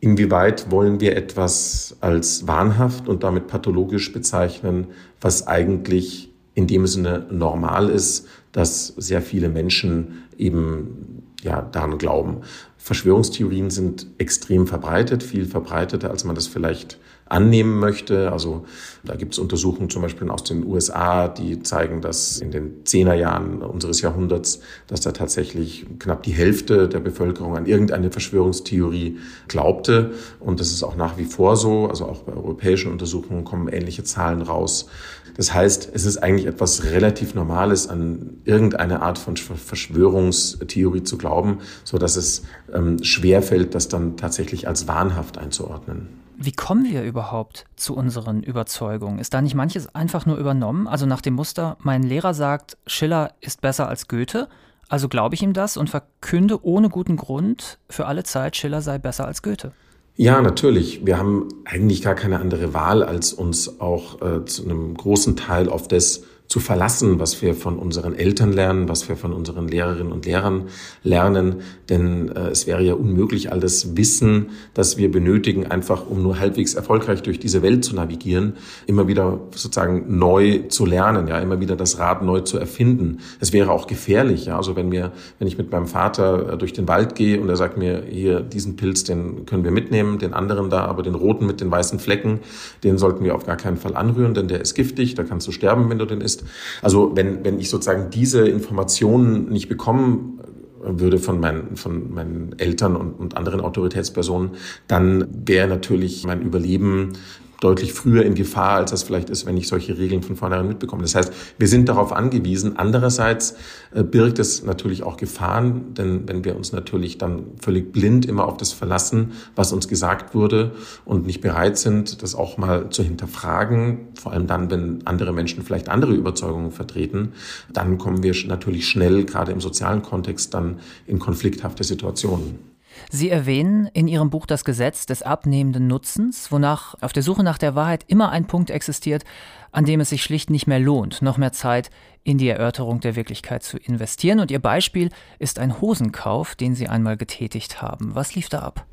Inwieweit 0.00 0.70
wollen 0.70 1.00
wir 1.00 1.16
etwas 1.16 1.96
als 2.00 2.46
wahnhaft 2.46 3.08
und 3.08 3.24
damit 3.24 3.48
pathologisch 3.48 4.12
bezeichnen, 4.12 4.86
was 5.20 5.46
eigentlich 5.46 6.30
in 6.58 6.66
dem 6.66 6.88
Sinne 6.88 7.24
normal 7.30 7.88
ist, 7.88 8.26
dass 8.50 8.88
sehr 8.96 9.22
viele 9.22 9.48
Menschen 9.48 10.24
eben 10.36 11.22
ja 11.40 11.62
daran 11.62 11.98
glauben. 11.98 12.38
Verschwörungstheorien 12.78 13.70
sind 13.70 14.08
extrem 14.18 14.66
verbreitet, 14.66 15.22
viel 15.22 15.44
verbreiteter, 15.44 16.10
als 16.10 16.24
man 16.24 16.34
das 16.34 16.48
vielleicht 16.48 16.98
annehmen 17.28 17.78
möchte. 17.78 18.32
Also 18.32 18.64
da 19.04 19.16
gibt 19.16 19.32
es 19.34 19.38
Untersuchungen 19.38 19.90
zum 19.90 20.02
Beispiel 20.02 20.30
aus 20.30 20.44
den 20.44 20.66
USA, 20.66 21.28
die 21.28 21.62
zeigen, 21.62 22.00
dass 22.00 22.38
in 22.38 22.50
den 22.50 22.84
Zehnerjahren 22.84 23.62
unseres 23.62 24.00
Jahrhunderts, 24.00 24.60
dass 24.86 25.00
da 25.00 25.12
tatsächlich 25.12 25.86
knapp 25.98 26.22
die 26.22 26.32
Hälfte 26.32 26.88
der 26.88 27.00
Bevölkerung 27.00 27.56
an 27.56 27.66
irgendeine 27.66 28.10
Verschwörungstheorie 28.10 29.18
glaubte. 29.48 30.12
Und 30.40 30.60
das 30.60 30.70
ist 30.70 30.82
auch 30.82 30.96
nach 30.96 31.18
wie 31.18 31.24
vor 31.24 31.56
so. 31.56 31.86
Also 31.86 32.06
auch 32.06 32.22
bei 32.22 32.32
europäischen 32.32 32.92
Untersuchungen 32.92 33.44
kommen 33.44 33.68
ähnliche 33.68 34.04
Zahlen 34.04 34.42
raus. 34.42 34.88
Das 35.36 35.54
heißt, 35.54 35.90
es 35.94 36.04
ist 36.04 36.16
eigentlich 36.18 36.46
etwas 36.46 36.84
relativ 36.84 37.34
Normales, 37.34 37.88
an 37.88 38.40
irgendeine 38.44 39.02
Art 39.02 39.18
von 39.18 39.36
Verschwörungstheorie 39.36 41.04
zu 41.04 41.16
glauben, 41.16 41.58
so 41.84 41.96
dass 41.96 42.16
es 42.16 42.42
ähm, 42.74 43.02
schwerfällt, 43.04 43.74
das 43.76 43.88
dann 43.88 44.16
tatsächlich 44.16 44.66
als 44.66 44.88
wahnhaft 44.88 45.38
einzuordnen. 45.38 46.17
Wie 46.40 46.52
kommen 46.52 46.84
wir 46.84 47.02
überhaupt 47.02 47.64
zu 47.74 47.96
unseren 47.96 48.44
Überzeugungen? 48.44 49.18
Ist 49.18 49.34
da 49.34 49.42
nicht 49.42 49.56
manches 49.56 49.92
einfach 49.92 50.24
nur 50.24 50.36
übernommen? 50.36 50.86
Also 50.86 51.04
nach 51.04 51.20
dem 51.20 51.34
Muster, 51.34 51.76
mein 51.80 52.04
Lehrer 52.04 52.32
sagt, 52.32 52.78
Schiller 52.86 53.32
ist 53.40 53.60
besser 53.60 53.88
als 53.88 54.06
Goethe, 54.06 54.46
also 54.88 55.08
glaube 55.08 55.34
ich 55.34 55.42
ihm 55.42 55.52
das 55.52 55.76
und 55.76 55.90
verkünde 55.90 56.64
ohne 56.64 56.90
guten 56.90 57.16
Grund 57.16 57.80
für 57.90 58.06
alle 58.06 58.22
Zeit, 58.22 58.54
Schiller 58.54 58.82
sei 58.82 58.98
besser 58.98 59.26
als 59.26 59.42
Goethe. 59.42 59.72
Ja, 60.14 60.40
natürlich. 60.40 61.04
Wir 61.04 61.18
haben 61.18 61.48
eigentlich 61.64 62.02
gar 62.02 62.14
keine 62.14 62.38
andere 62.38 62.72
Wahl, 62.72 63.02
als 63.02 63.32
uns 63.32 63.80
auch 63.80 64.22
äh, 64.22 64.44
zu 64.44 64.62
einem 64.64 64.94
großen 64.94 65.34
Teil 65.34 65.68
auf 65.68 65.88
das 65.88 66.22
zu 66.48 66.60
verlassen, 66.60 67.18
was 67.18 67.42
wir 67.42 67.54
von 67.54 67.78
unseren 67.78 68.14
Eltern 68.14 68.52
lernen, 68.52 68.88
was 68.88 69.06
wir 69.08 69.16
von 69.16 69.34
unseren 69.34 69.68
Lehrerinnen 69.68 70.12
und 70.12 70.24
Lehrern 70.24 70.68
lernen. 71.02 71.56
Denn 71.90 72.30
äh, 72.34 72.48
es 72.48 72.66
wäre 72.66 72.82
ja 72.82 72.94
unmöglich, 72.94 73.52
all 73.52 73.60
das 73.60 73.98
Wissen, 73.98 74.48
das 74.72 74.96
wir 74.96 75.10
benötigen, 75.10 75.66
einfach 75.66 76.08
um 76.08 76.22
nur 76.22 76.38
halbwegs 76.38 76.72
erfolgreich 76.72 77.22
durch 77.22 77.38
diese 77.38 77.60
Welt 77.60 77.84
zu 77.84 77.94
navigieren, 77.94 78.54
immer 78.86 79.08
wieder 79.08 79.40
sozusagen 79.50 80.18
neu 80.18 80.60
zu 80.68 80.86
lernen, 80.86 81.28
ja, 81.28 81.38
immer 81.38 81.60
wieder 81.60 81.76
das 81.76 81.98
Rad 81.98 82.22
neu 82.22 82.40
zu 82.40 82.56
erfinden. 82.56 83.18
Es 83.40 83.52
wäre 83.52 83.70
auch 83.70 83.86
gefährlich, 83.86 84.46
ja. 84.46 84.56
Also 84.56 84.74
wenn 84.74 84.88
mir, 84.88 85.12
wenn 85.38 85.48
ich 85.48 85.58
mit 85.58 85.70
meinem 85.70 85.86
Vater 85.86 86.54
äh, 86.54 86.56
durch 86.56 86.72
den 86.72 86.88
Wald 86.88 87.14
gehe 87.14 87.38
und 87.42 87.50
er 87.50 87.56
sagt 87.56 87.76
mir, 87.76 88.04
hier, 88.08 88.40
diesen 88.40 88.76
Pilz, 88.76 89.04
den 89.04 89.44
können 89.44 89.64
wir 89.64 89.70
mitnehmen, 89.70 90.18
den 90.18 90.32
anderen 90.32 90.70
da, 90.70 90.86
aber 90.86 91.02
den 91.02 91.14
roten 91.14 91.46
mit 91.46 91.60
den 91.60 91.70
weißen 91.70 91.98
Flecken, 91.98 92.40
den 92.84 92.96
sollten 92.96 93.22
wir 93.22 93.34
auf 93.34 93.44
gar 93.44 93.56
keinen 93.56 93.76
Fall 93.76 93.94
anrühren, 93.94 94.32
denn 94.32 94.48
der 94.48 94.62
ist 94.62 94.72
giftig, 94.72 95.14
da 95.14 95.24
kannst 95.24 95.46
du 95.46 95.52
sterben, 95.52 95.90
wenn 95.90 95.98
du 95.98 96.06
den 96.06 96.22
isst 96.22 96.37
ist. 96.42 96.44
Also 96.82 97.12
wenn, 97.14 97.44
wenn 97.44 97.58
ich 97.58 97.70
sozusagen 97.70 98.10
diese 98.10 98.48
Informationen 98.48 99.48
nicht 99.48 99.68
bekommen 99.68 100.40
würde 100.80 101.18
von 101.18 101.40
meinen, 101.40 101.76
von 101.76 102.12
meinen 102.12 102.58
Eltern 102.58 102.96
und, 102.96 103.12
und 103.14 103.36
anderen 103.36 103.60
Autoritätspersonen, 103.60 104.52
dann 104.86 105.26
wäre 105.46 105.68
natürlich 105.68 106.24
mein 106.24 106.40
Überleben 106.40 107.14
deutlich 107.60 107.92
früher 107.92 108.24
in 108.24 108.34
Gefahr, 108.34 108.76
als 108.76 108.92
das 108.92 109.02
vielleicht 109.02 109.30
ist, 109.30 109.44
wenn 109.46 109.56
ich 109.56 109.66
solche 109.66 109.98
Regeln 109.98 110.22
von 110.22 110.36
vornherein 110.36 110.68
mitbekomme. 110.68 111.02
Das 111.02 111.14
heißt, 111.14 111.32
wir 111.58 111.66
sind 111.66 111.88
darauf 111.88 112.12
angewiesen. 112.12 112.76
Andererseits 112.76 113.56
äh, 113.92 114.04
birgt 114.04 114.38
es 114.38 114.64
natürlich 114.64 115.02
auch 115.02 115.16
Gefahren, 115.16 115.94
denn 115.94 116.28
wenn 116.28 116.44
wir 116.44 116.54
uns 116.56 116.72
natürlich 116.72 117.18
dann 117.18 117.46
völlig 117.60 117.92
blind 117.92 118.26
immer 118.26 118.46
auf 118.46 118.56
das 118.56 118.72
verlassen, 118.72 119.32
was 119.56 119.72
uns 119.72 119.88
gesagt 119.88 120.34
wurde 120.34 120.72
und 121.04 121.26
nicht 121.26 121.40
bereit 121.40 121.78
sind, 121.78 122.22
das 122.22 122.34
auch 122.34 122.58
mal 122.58 122.90
zu 122.90 123.02
hinterfragen, 123.02 124.08
vor 124.14 124.32
allem 124.32 124.46
dann, 124.46 124.70
wenn 124.70 125.06
andere 125.06 125.32
Menschen 125.32 125.64
vielleicht 125.64 125.88
andere 125.88 126.12
Überzeugungen 126.12 126.70
vertreten, 126.70 127.32
dann 127.72 127.98
kommen 127.98 128.22
wir 128.22 128.34
natürlich 128.46 128.86
schnell, 128.88 129.24
gerade 129.24 129.50
im 129.50 129.60
sozialen 129.60 130.02
Kontext, 130.02 130.54
dann 130.54 130.78
in 131.06 131.18
konflikthafte 131.18 131.82
Situationen. 131.82 132.67
Sie 133.10 133.30
erwähnen 133.30 133.88
in 133.92 134.08
Ihrem 134.08 134.30
Buch 134.30 134.46
das 134.46 134.64
Gesetz 134.64 135.06
des 135.06 135.22
abnehmenden 135.22 135.86
Nutzens, 135.86 136.52
wonach 136.52 136.94
auf 137.00 137.12
der 137.12 137.22
Suche 137.22 137.42
nach 137.42 137.58
der 137.58 137.74
Wahrheit 137.74 138.04
immer 138.06 138.30
ein 138.30 138.46
Punkt 138.46 138.70
existiert, 138.70 139.24
an 139.72 139.84
dem 139.84 140.00
es 140.00 140.10
sich 140.10 140.22
schlicht 140.22 140.50
nicht 140.50 140.66
mehr 140.66 140.80
lohnt, 140.80 141.22
noch 141.22 141.38
mehr 141.38 141.52
Zeit 141.52 141.90
in 142.24 142.38
die 142.38 142.48
Erörterung 142.48 143.00
der 143.00 143.16
Wirklichkeit 143.16 143.62
zu 143.62 143.78
investieren. 143.78 144.40
Und 144.40 144.50
Ihr 144.50 144.58
Beispiel 144.58 145.10
ist 145.38 145.58
ein 145.58 145.80
Hosenkauf, 145.80 146.54
den 146.54 146.74
Sie 146.74 146.88
einmal 146.88 147.16
getätigt 147.16 147.80
haben. 147.82 148.14
Was 148.14 148.34
lief 148.34 148.48
da 148.48 148.60
ab? 148.60 148.86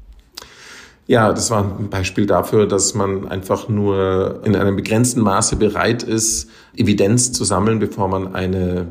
Ja, 1.07 1.31
das 1.33 1.51
war 1.51 1.63
ein 1.63 1.89
Beispiel 1.89 2.25
dafür, 2.25 2.65
dass 2.65 2.95
man 2.95 3.27
einfach 3.27 3.69
nur 3.69 4.41
in 4.43 4.55
einem 4.55 4.75
begrenzten 4.75 5.21
Maße 5.21 5.55
bereit 5.55 6.01
ist, 6.01 6.49
Evidenz 6.75 7.31
zu 7.31 7.43
sammeln, 7.43 7.77
bevor 7.77 8.07
man 8.07 8.33
eine, 8.33 8.87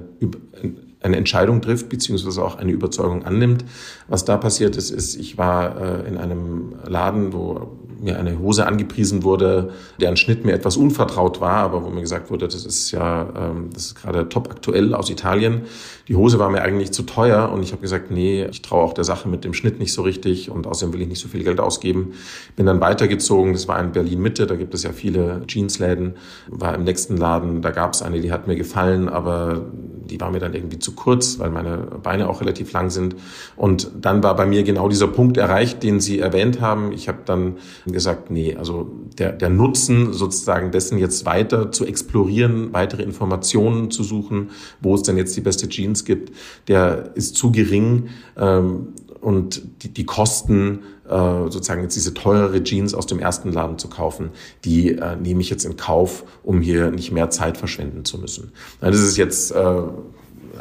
eine 1.05 1.17
Entscheidung 1.17 1.61
trifft, 1.61 1.89
beziehungsweise 1.91 2.43
auch 2.43 2.57
eine 2.57 2.73
Überzeugung 2.73 3.25
annimmt. 3.25 3.65
Was 4.09 4.25
da 4.25 4.37
passiert 4.39 4.77
ist, 4.77 4.91
ist, 4.91 5.17
ich 5.17 5.37
war 5.37 5.81
äh, 5.81 6.09
in 6.09 6.17
einem 6.17 6.75
Laden, 6.87 7.33
wo 7.33 7.79
mir 8.01 8.19
eine 8.19 8.39
Hose 8.39 8.67
angepriesen 8.67 9.23
wurde, 9.23 9.71
deren 10.01 10.17
Schnitt 10.17 10.45
mir 10.45 10.53
etwas 10.53 10.77
unvertraut 10.77 11.41
war, 11.41 11.59
aber 11.59 11.85
wo 11.85 11.91
mir 11.91 12.01
gesagt 12.01 12.31
wurde, 12.31 12.47
das 12.47 12.65
ist 12.67 12.91
ja, 12.91 13.29
ähm, 13.37 13.71
das 13.73 13.87
ist 13.87 13.95
gerade 13.97 14.29
top 14.29 14.51
aktuell 14.51 14.95
aus 14.95 15.11
Italien. 15.11 15.63
Die 16.09 16.17
Hose 16.17 16.39
war 16.39 16.51
mir 16.51 16.63
eigentlich 16.63 16.93
zu 16.93 17.03
teuer 17.03 17.51
und 17.53 17.63
ich 17.63 17.73
habe 17.73 17.83
gesagt, 17.83 18.11
nee, 18.11 18.45
ich 18.45 18.63
traue 18.63 18.83
auch 18.83 18.93
der 18.93 19.05
Sache 19.05 19.29
mit 19.29 19.45
dem 19.45 19.55
Schnitt 19.55 19.79
nicht 19.79 19.93
so 19.93 20.03
richtig 20.03 20.51
und 20.51 20.67
außerdem 20.67 20.93
will 20.95 21.03
ich 21.03 21.09
nicht 21.09 21.21
so 21.21 21.29
viel 21.29 21.45
Geld 21.45 21.61
ausgeben. 21.61 22.13
Bin 22.57 22.67
dann 22.67 22.81
weitergezogen, 22.81 23.53
das 23.53 23.69
war 23.69 23.81
in 23.81 23.93
Berlin 23.93 24.21
Mitte, 24.21 24.47
da 24.47 24.57
gibt 24.57 24.75
es 24.75 24.83
ja 24.83 24.93
viele 24.93 25.43
Jeansläden, 25.49 26.15
war 26.49 26.75
im 26.75 26.85
nächsten 26.85 27.17
Laden, 27.17 27.63
da 27.63 27.71
gab 27.71 27.95
es 27.95 28.03
eine, 28.03 28.21
die 28.21 28.33
hat 28.33 28.47
mir 28.47 28.57
gefallen, 28.57 29.09
aber 29.09 29.67
die 30.11 30.21
war 30.21 30.31
mir 30.31 30.41
dann 30.41 30.55
irgendwie 30.55 30.79
zu 30.79 30.93
kurz, 30.93 31.39
weil 31.39 31.51
meine 31.51 31.79
Beine 32.03 32.29
auch 32.29 32.41
relativ 32.41 32.73
lang 32.73 32.91
sind. 32.91 33.17
Und 33.57 33.91
dann 34.01 34.23
war 34.23 34.37
bei 34.37 34.47
mir 34.47 34.63
genau 34.63 34.89
dieser 34.89 35.09
Punkt 35.09 35.37
erreicht, 35.37 35.83
den 35.83 36.01
Sie 36.01 36.19
erwähnt 36.19 36.61
haben. 36.61 36.93
Ich 36.93 37.09
habe 37.09 37.19
dann 37.25 37.57
gesagt, 37.87 38.31
nee, 38.31 38.57
also 38.57 38.91
der, 39.19 39.33
der 39.33 39.51
Nutzen 39.51 40.13
sozusagen 40.13 40.71
dessen 40.71 40.99
jetzt 40.99 41.27
weiter 41.27 41.73
zu 41.73 41.85
explorieren, 41.87 42.73
weitere 42.73 43.03
Informationen 43.03 43.91
zu 43.91 44.03
suchen, 44.03 44.51
wo 44.81 44.95
es 44.95 45.03
denn 45.03 45.17
jetzt 45.17 45.37
die 45.37 45.41
beste 45.41 45.69
Jeans 45.69 46.05
gibt, 46.05 46.33
der 46.69 47.13
ist 47.15 47.37
zu 47.37 47.53
gering. 47.53 48.09
Ähm, 48.37 48.89
und 49.25 49.63
die, 49.83 49.89
die 49.89 50.05
Kosten, 50.05 50.81
äh, 51.09 51.11
sozusagen 51.11 51.83
jetzt 51.83 51.97
diese 51.97 52.15
teurere 52.15 52.63
Jeans 52.63 52.95
aus 52.95 53.07
dem 53.07 53.19
ersten 53.19 53.53
Laden 53.53 53.79
zu 53.79 53.89
kaufen, 53.89 54.31
die 54.65 54.91
äh, 54.91 55.17
nehme 55.17 55.41
ich 55.41 55.51
jetzt 55.51 55.65
in 55.65 55.77
Kauf, 55.77 56.25
um 56.43 56.61
hier 56.61 56.91
nicht 56.91 57.11
mehr 57.11 57.31
Zeit 57.31 57.57
verschwenden 57.57 58.05
zu 58.05 58.19
müssen. 58.19 58.53
Das 58.81 58.99
ist 58.99 59.17
jetzt 59.17 59.51
äh, 59.53 59.83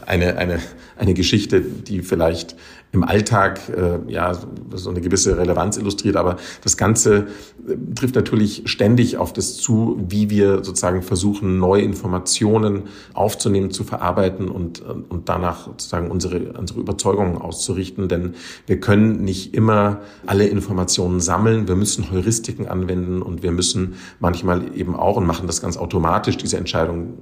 eine, 0.06 0.38
eine, 0.38 0.60
eine 0.98 1.14
Geschichte, 1.14 1.62
die 1.62 2.02
vielleicht 2.02 2.56
im 2.94 3.04
Alltag 3.04 3.60
äh, 3.70 4.00
ja 4.12 4.34
so 4.74 4.90
eine 4.92 5.02
gewisse 5.02 5.36
Relevanz 5.36 5.78
illustriert, 5.78 6.16
aber 6.16 6.38
das 6.64 6.78
Ganze 6.78 7.28
äh, 7.68 7.76
trifft 7.96 8.14
natürlich 8.14 8.64
ständig 8.66 9.18
auf 9.18 9.34
das 9.34 9.58
zu, 9.58 9.98
wie 10.08 10.30
wir 10.30 10.64
sozusagen 10.64 11.02
versuchen, 11.02 11.58
neue 11.58 11.82
Informationen 11.82 12.84
aufzunehmen, 13.16 13.72
zu 13.72 13.84
verarbeiten 13.84 14.48
und, 14.48 14.82
und 14.82 15.28
danach 15.28 15.66
sozusagen 15.66 16.12
unsere, 16.12 16.54
unsere 16.54 16.80
Überzeugungen 16.80 17.38
auszurichten. 17.38 18.08
Denn 18.08 18.36
wir 18.68 18.80
können 18.80 19.24
nicht 19.24 19.56
immer 19.56 20.02
alle 20.28 20.46
Informationen 20.46 21.20
sammeln. 21.20 21.68
Wir 21.68 21.76
müssen 21.76 22.12
Heuristiken 22.12 22.68
anwenden 22.68 23.24
und 23.24 23.42
wir 23.42 23.52
müssen 23.52 23.96
manchmal 24.20 24.78
eben 24.78 24.96
auch 24.96 25.18
und 25.18 25.26
machen 25.26 25.48
das 25.48 25.62
ganz 25.62 25.78
automatisch, 25.78 26.38
diese 26.38 26.58
Entscheidung 26.58 27.18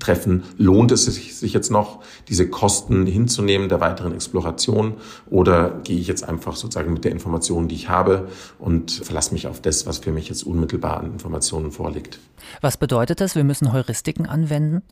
treffen, 0.00 0.42
lohnt 0.56 0.90
es 0.90 1.04
sich 1.04 1.52
jetzt 1.52 1.70
noch, 1.70 2.00
diese 2.28 2.48
Kosten 2.48 3.06
hinzunehmen 3.06 3.68
der 3.68 3.80
weiteren 3.80 4.12
Exploration 4.14 4.94
oder 5.28 5.80
gehe 5.84 5.98
ich 5.98 6.08
jetzt 6.08 6.28
einfach 6.28 6.56
sozusagen 6.56 6.92
mit 6.92 7.04
der 7.04 7.12
Information, 7.12 7.68
die 7.68 7.76
ich 7.76 7.88
habe 7.88 8.28
und 8.58 8.90
verlasse 8.90 9.32
mich 9.32 9.46
auf 9.46 9.60
das, 9.60 9.86
was 9.86 9.98
für 9.98 10.10
mich 10.10 10.28
jetzt 10.28 10.42
unmittelbar 10.42 10.98
an 10.98 11.06
Informationen 11.06 11.70
vorliegt. 11.70 12.18
Was 12.60 12.76
bedeutet 12.76 13.20
das? 13.20 13.36
Wir 13.36 13.44
müssen 13.44 13.72
Heuristiken 13.72 14.26
anwenden? 14.26 14.82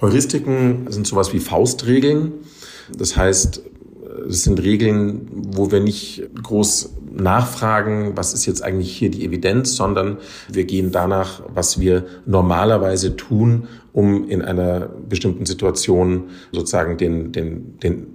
Heuristiken 0.00 0.90
sind 0.90 1.06
sowas 1.06 1.32
wie 1.32 1.40
Faustregeln. 1.40 2.32
Das 2.96 3.16
heißt, 3.16 3.62
es 4.28 4.44
sind 4.44 4.62
Regeln, 4.62 5.28
wo 5.32 5.70
wir 5.70 5.80
nicht 5.80 6.22
groß 6.42 6.94
nachfragen, 7.12 8.12
was 8.16 8.34
ist 8.34 8.46
jetzt 8.46 8.62
eigentlich 8.62 8.96
hier 8.96 9.10
die 9.10 9.24
Evidenz, 9.24 9.76
sondern 9.76 10.18
wir 10.48 10.64
gehen 10.64 10.92
danach, 10.92 11.42
was 11.52 11.80
wir 11.80 12.04
normalerweise 12.26 13.16
tun, 13.16 13.68
um 13.92 14.28
in 14.28 14.42
einer 14.42 14.88
bestimmten 15.08 15.46
Situation 15.46 16.24
sozusagen 16.52 16.98
den, 16.98 17.32
den, 17.32 17.78
den 17.80 18.06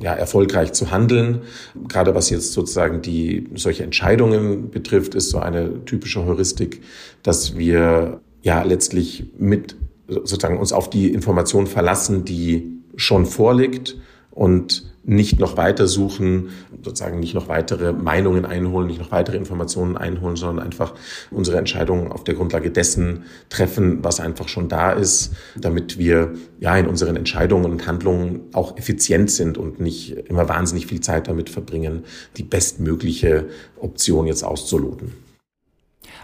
ja, 0.00 0.14
erfolgreich 0.14 0.72
zu 0.72 0.90
handeln. 0.90 1.40
Gerade 1.88 2.14
was 2.14 2.30
jetzt 2.30 2.52
sozusagen 2.52 3.02
die 3.02 3.48
solche 3.54 3.82
Entscheidungen 3.82 4.70
betrifft, 4.70 5.14
ist 5.14 5.30
so 5.30 5.38
eine 5.38 5.84
typische 5.84 6.24
Heuristik, 6.24 6.82
dass 7.22 7.56
wir 7.56 8.20
ja 8.42 8.62
letztlich 8.62 9.32
mit 9.36 9.76
sozusagen 10.06 10.58
uns 10.58 10.72
auf 10.72 10.88
die 10.88 11.12
Information 11.12 11.66
verlassen, 11.66 12.24
die 12.24 12.78
schon 12.96 13.26
vorliegt 13.26 13.96
und 14.38 14.84
nicht 15.02 15.40
noch 15.40 15.56
weiter 15.56 15.88
suchen, 15.88 16.50
sozusagen 16.84 17.18
nicht 17.18 17.34
noch 17.34 17.48
weitere 17.48 17.92
Meinungen 17.92 18.44
einholen, 18.44 18.86
nicht 18.86 19.00
noch 19.00 19.10
weitere 19.10 19.36
Informationen 19.36 19.96
einholen, 19.96 20.36
sondern 20.36 20.64
einfach 20.64 20.94
unsere 21.32 21.58
Entscheidungen 21.58 22.12
auf 22.12 22.22
der 22.22 22.34
Grundlage 22.34 22.70
dessen 22.70 23.24
treffen, 23.48 24.04
was 24.04 24.20
einfach 24.20 24.46
schon 24.46 24.68
da 24.68 24.92
ist, 24.92 25.32
damit 25.56 25.98
wir 25.98 26.34
ja 26.60 26.76
in 26.76 26.86
unseren 26.86 27.16
Entscheidungen 27.16 27.72
und 27.72 27.88
Handlungen 27.88 28.42
auch 28.52 28.76
effizient 28.76 29.32
sind 29.32 29.58
und 29.58 29.80
nicht 29.80 30.12
immer 30.28 30.48
wahnsinnig 30.48 30.86
viel 30.86 31.00
Zeit 31.00 31.26
damit 31.26 31.50
verbringen, 31.50 32.04
die 32.36 32.44
bestmögliche 32.44 33.48
Option 33.80 34.28
jetzt 34.28 34.44
auszuloten. 34.44 35.14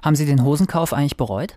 Haben 0.02 0.14
Sie 0.14 0.26
den 0.26 0.44
Hosenkauf 0.44 0.92
eigentlich 0.92 1.16
bereut? 1.16 1.56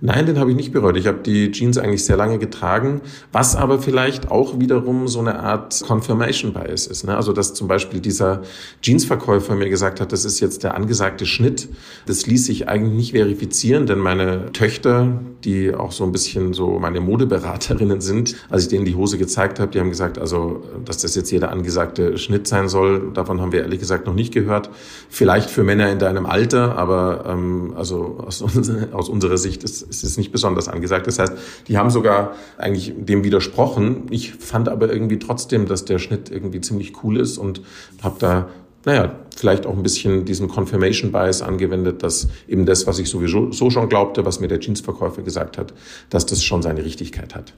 Nein, 0.00 0.26
den 0.26 0.38
habe 0.38 0.50
ich 0.50 0.56
nicht 0.56 0.72
bereut. 0.72 0.96
Ich 0.96 1.08
habe 1.08 1.18
die 1.18 1.50
Jeans 1.50 1.76
eigentlich 1.76 2.04
sehr 2.04 2.16
lange 2.16 2.38
getragen, 2.38 3.00
was 3.32 3.56
aber 3.56 3.80
vielleicht 3.80 4.30
auch 4.30 4.60
wiederum 4.60 5.08
so 5.08 5.18
eine 5.18 5.40
Art 5.40 5.82
Confirmation 5.84 6.52
Bias 6.52 6.86
ist. 6.86 7.04
Ne? 7.04 7.16
Also 7.16 7.32
dass 7.32 7.52
zum 7.52 7.66
Beispiel 7.66 7.98
dieser 8.00 8.42
Jeansverkäufer 8.80 9.56
mir 9.56 9.68
gesagt 9.68 10.00
hat, 10.00 10.12
das 10.12 10.24
ist 10.24 10.38
jetzt 10.38 10.62
der 10.62 10.76
angesagte 10.76 11.26
Schnitt. 11.26 11.68
Das 12.06 12.26
ließ 12.26 12.46
sich 12.46 12.68
eigentlich 12.68 12.94
nicht 12.94 13.12
verifizieren, 13.12 13.86
denn 13.86 13.98
meine 13.98 14.52
Töchter, 14.52 15.20
die 15.42 15.74
auch 15.74 15.90
so 15.90 16.04
ein 16.04 16.12
bisschen 16.12 16.52
so 16.52 16.78
meine 16.78 17.00
Modeberaterinnen 17.00 18.00
sind, 18.00 18.36
als 18.50 18.64
ich 18.64 18.68
denen 18.68 18.84
die 18.84 18.94
Hose 18.94 19.18
gezeigt 19.18 19.58
habe, 19.58 19.72
die 19.72 19.80
haben 19.80 19.90
gesagt, 19.90 20.18
also 20.18 20.62
dass 20.84 20.98
das 20.98 21.16
jetzt 21.16 21.30
hier 21.30 21.40
der 21.40 21.50
angesagte 21.50 22.18
Schnitt 22.18 22.46
sein 22.46 22.68
soll, 22.68 23.10
davon 23.14 23.40
haben 23.40 23.50
wir 23.50 23.62
ehrlich 23.62 23.80
gesagt 23.80 24.06
noch 24.06 24.14
nicht 24.14 24.32
gehört. 24.32 24.70
Vielleicht 25.08 25.50
für 25.50 25.64
Männer 25.64 25.90
in 25.90 25.98
deinem 25.98 26.26
Alter, 26.26 26.78
aber 26.78 27.24
ähm, 27.26 27.74
also 27.76 28.18
aus, 28.24 28.42
aus 28.92 29.08
unserer 29.08 29.38
Sicht 29.38 29.47
ist 29.56 29.86
es 29.88 30.04
ist 30.04 30.18
nicht 30.18 30.30
besonders 30.30 30.68
angesagt. 30.68 31.06
Das 31.06 31.18
heißt, 31.18 31.32
die 31.66 31.78
haben 31.78 31.90
sogar 31.90 32.34
eigentlich 32.58 32.92
dem 32.96 33.24
widersprochen. 33.24 34.06
Ich 34.10 34.34
fand 34.34 34.68
aber 34.68 34.92
irgendwie 34.92 35.18
trotzdem, 35.18 35.66
dass 35.66 35.86
der 35.86 35.98
Schnitt 35.98 36.30
irgendwie 36.30 36.60
ziemlich 36.60 37.02
cool 37.02 37.18
ist 37.18 37.38
und 37.38 37.62
habe 38.02 38.16
da 38.18 38.48
naja, 38.84 39.12
vielleicht 39.36 39.66
auch 39.66 39.76
ein 39.76 39.82
bisschen 39.82 40.24
diesen 40.24 40.48
Confirmation 40.48 41.12
Bias 41.12 41.42
angewendet, 41.42 42.02
dass 42.02 42.28
eben 42.46 42.64
das, 42.64 42.86
was 42.86 42.98
ich 42.98 43.10
sowieso 43.10 43.52
so 43.52 43.70
schon 43.70 43.88
glaubte, 43.88 44.24
was 44.24 44.40
mir 44.40 44.48
der 44.48 44.60
Jeansverkäufer 44.60 45.22
gesagt 45.22 45.58
hat, 45.58 45.74
dass 46.10 46.26
das 46.26 46.44
schon 46.44 46.62
seine 46.62 46.84
Richtigkeit 46.84 47.34
hat. 47.34 47.54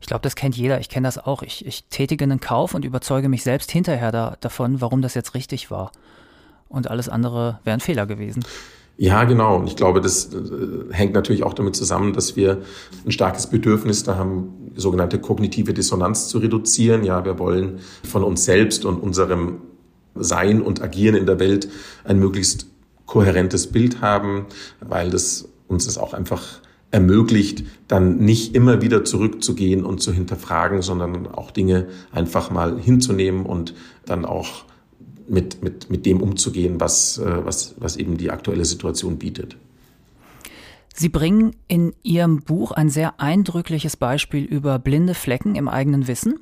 Ich 0.00 0.08
glaube, 0.08 0.22
das 0.22 0.34
kennt 0.34 0.56
jeder. 0.56 0.80
Ich 0.80 0.88
kenne 0.88 1.06
das 1.06 1.18
auch. 1.18 1.42
Ich, 1.42 1.64
ich, 1.64 1.84
tätige 1.84 2.24
einen 2.24 2.40
Kauf 2.40 2.74
und 2.74 2.84
überzeuge 2.84 3.28
mich 3.28 3.44
selbst 3.44 3.70
hinterher 3.70 4.10
da, 4.10 4.36
davon, 4.40 4.80
warum 4.80 5.02
das 5.02 5.14
jetzt 5.14 5.34
richtig 5.34 5.70
war. 5.70 5.92
Und 6.68 6.90
alles 6.90 7.08
andere 7.08 7.60
wäre 7.62 7.74
ein 7.74 7.80
Fehler 7.80 8.06
gewesen. 8.06 8.42
Ja, 9.02 9.24
genau. 9.24 9.56
Und 9.56 9.66
ich 9.66 9.74
glaube, 9.74 10.00
das 10.00 10.26
äh, 10.32 10.38
hängt 10.92 11.12
natürlich 11.12 11.42
auch 11.42 11.54
damit 11.54 11.74
zusammen, 11.74 12.12
dass 12.12 12.36
wir 12.36 12.62
ein 13.04 13.10
starkes 13.10 13.48
Bedürfnis 13.48 14.04
da 14.04 14.14
haben, 14.14 14.70
sogenannte 14.76 15.18
kognitive 15.18 15.74
Dissonanz 15.74 16.28
zu 16.28 16.38
reduzieren. 16.38 17.02
Ja, 17.02 17.24
wir 17.24 17.40
wollen 17.40 17.80
von 18.08 18.22
uns 18.22 18.44
selbst 18.44 18.84
und 18.84 19.02
unserem 19.02 19.56
Sein 20.14 20.62
und 20.62 20.82
Agieren 20.82 21.16
in 21.16 21.26
der 21.26 21.40
Welt 21.40 21.68
ein 22.04 22.20
möglichst 22.20 22.68
kohärentes 23.06 23.72
Bild 23.72 24.02
haben, 24.02 24.46
weil 24.78 25.10
das 25.10 25.48
uns 25.66 25.88
es 25.88 25.98
auch 25.98 26.14
einfach 26.14 26.60
ermöglicht, 26.92 27.64
dann 27.88 28.18
nicht 28.18 28.54
immer 28.54 28.82
wieder 28.82 29.04
zurückzugehen 29.04 29.84
und 29.84 30.00
zu 30.00 30.12
hinterfragen, 30.12 30.80
sondern 30.80 31.26
auch 31.26 31.50
Dinge 31.50 31.88
einfach 32.12 32.52
mal 32.52 32.78
hinzunehmen 32.78 33.46
und 33.46 33.74
dann 34.06 34.24
auch 34.24 34.64
mit, 35.32 35.62
mit, 35.62 35.90
mit 35.90 36.04
dem 36.06 36.20
umzugehen, 36.20 36.78
was, 36.78 37.18
äh, 37.18 37.44
was, 37.44 37.74
was 37.78 37.96
eben 37.96 38.18
die 38.18 38.30
aktuelle 38.30 38.64
Situation 38.64 39.16
bietet. 39.16 39.56
Sie 40.94 41.08
bringen 41.08 41.56
in 41.68 41.94
Ihrem 42.02 42.42
Buch 42.42 42.70
ein 42.72 42.90
sehr 42.90 43.18
eindrückliches 43.18 43.96
Beispiel 43.96 44.44
über 44.44 44.78
blinde 44.78 45.14
Flecken 45.14 45.54
im 45.54 45.68
eigenen 45.68 46.06
Wissen. 46.06 46.40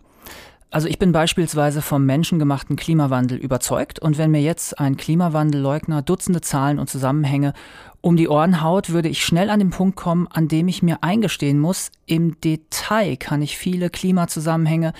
Also 0.73 0.87
ich 0.87 1.01
bin 1.01 1.11
beispielsweise 1.11 1.83
vom 1.83 2.07
menschengemachten 2.07 2.77
Klimawandel 2.77 3.39
überzeugt 3.39 3.99
und 3.99 4.19
wenn 4.19 4.31
mir 4.31 4.41
jetzt 4.41 4.79
ein 4.79 4.97
Klimawandelleugner 4.97 6.01
Dutzende 6.03 6.43
Zahlen 6.43 6.79
und 6.79 6.89
Zusammenhänge 6.89 7.55
um 8.01 8.17
die 8.17 8.29
Ohren 8.29 8.63
haut, 8.63 8.91
würde 8.91 9.09
ich 9.09 9.25
schnell 9.25 9.51
an 9.51 9.59
den 9.59 9.71
Punkt 9.71 9.97
kommen, 9.97 10.29
an 10.29 10.47
dem 10.47 10.69
ich 10.69 10.81
mir 10.81 11.03
eingestehen 11.03 11.59
muss, 11.59 11.91
im 12.07 12.41
Detail 12.41 13.17
kann 13.17 13.43
ich 13.43 13.59
viele 13.59 13.91
Klimazusammenhänge, 13.91 14.93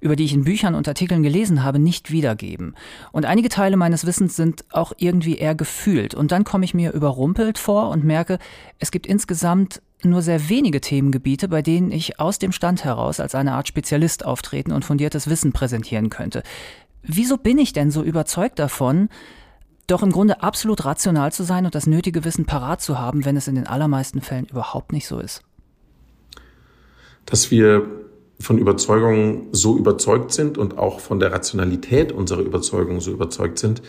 über 0.00 0.14
die 0.14 0.24
ich 0.24 0.34
in 0.34 0.44
Büchern 0.44 0.74
und 0.74 0.86
Artikeln 0.86 1.22
gelesen 1.22 1.64
habe, 1.64 1.78
nicht 1.78 2.10
wiedergeben. 2.10 2.74
Und 3.10 3.24
einige 3.24 3.48
Teile 3.48 3.78
meines 3.78 4.06
Wissens 4.06 4.36
sind 4.36 4.66
auch 4.70 4.92
irgendwie 4.98 5.38
eher 5.38 5.54
gefühlt. 5.54 6.14
Und 6.14 6.32
dann 6.32 6.44
komme 6.44 6.66
ich 6.66 6.74
mir 6.74 6.92
überrumpelt 6.92 7.58
vor 7.58 7.88
und 7.88 8.04
merke, 8.04 8.38
es 8.78 8.90
gibt 8.90 9.06
insgesamt 9.06 9.80
nur 10.04 10.22
sehr 10.22 10.48
wenige 10.48 10.80
Themengebiete, 10.80 11.48
bei 11.48 11.62
denen 11.62 11.90
ich 11.90 12.20
aus 12.20 12.38
dem 12.38 12.52
Stand 12.52 12.84
heraus 12.84 13.20
als 13.20 13.34
eine 13.34 13.52
Art 13.52 13.68
Spezialist 13.68 14.24
auftreten 14.24 14.72
und 14.72 14.84
fundiertes 14.84 15.28
Wissen 15.28 15.52
präsentieren 15.52 16.10
könnte. 16.10 16.42
Wieso 17.02 17.36
bin 17.36 17.58
ich 17.58 17.72
denn 17.72 17.90
so 17.90 18.02
überzeugt 18.02 18.58
davon, 18.58 19.08
doch 19.86 20.02
im 20.02 20.12
Grunde 20.12 20.42
absolut 20.42 20.84
rational 20.84 21.32
zu 21.32 21.42
sein 21.42 21.66
und 21.66 21.74
das 21.74 21.86
nötige 21.86 22.24
Wissen 22.24 22.46
parat 22.46 22.80
zu 22.80 22.98
haben, 22.98 23.24
wenn 23.24 23.36
es 23.36 23.48
in 23.48 23.54
den 23.54 23.66
allermeisten 23.66 24.20
Fällen 24.20 24.46
überhaupt 24.46 24.92
nicht 24.92 25.06
so 25.06 25.18
ist? 25.18 25.42
Dass 27.26 27.50
wir 27.50 27.86
von 28.40 28.58
Überzeugungen 28.58 29.48
so 29.52 29.76
überzeugt 29.76 30.32
sind 30.32 30.58
und 30.58 30.78
auch 30.78 31.00
von 31.00 31.20
der 31.20 31.32
Rationalität 31.32 32.12
unserer 32.12 32.40
Überzeugungen 32.40 33.00
so 33.00 33.12
überzeugt 33.12 33.58
sind, 33.58 33.82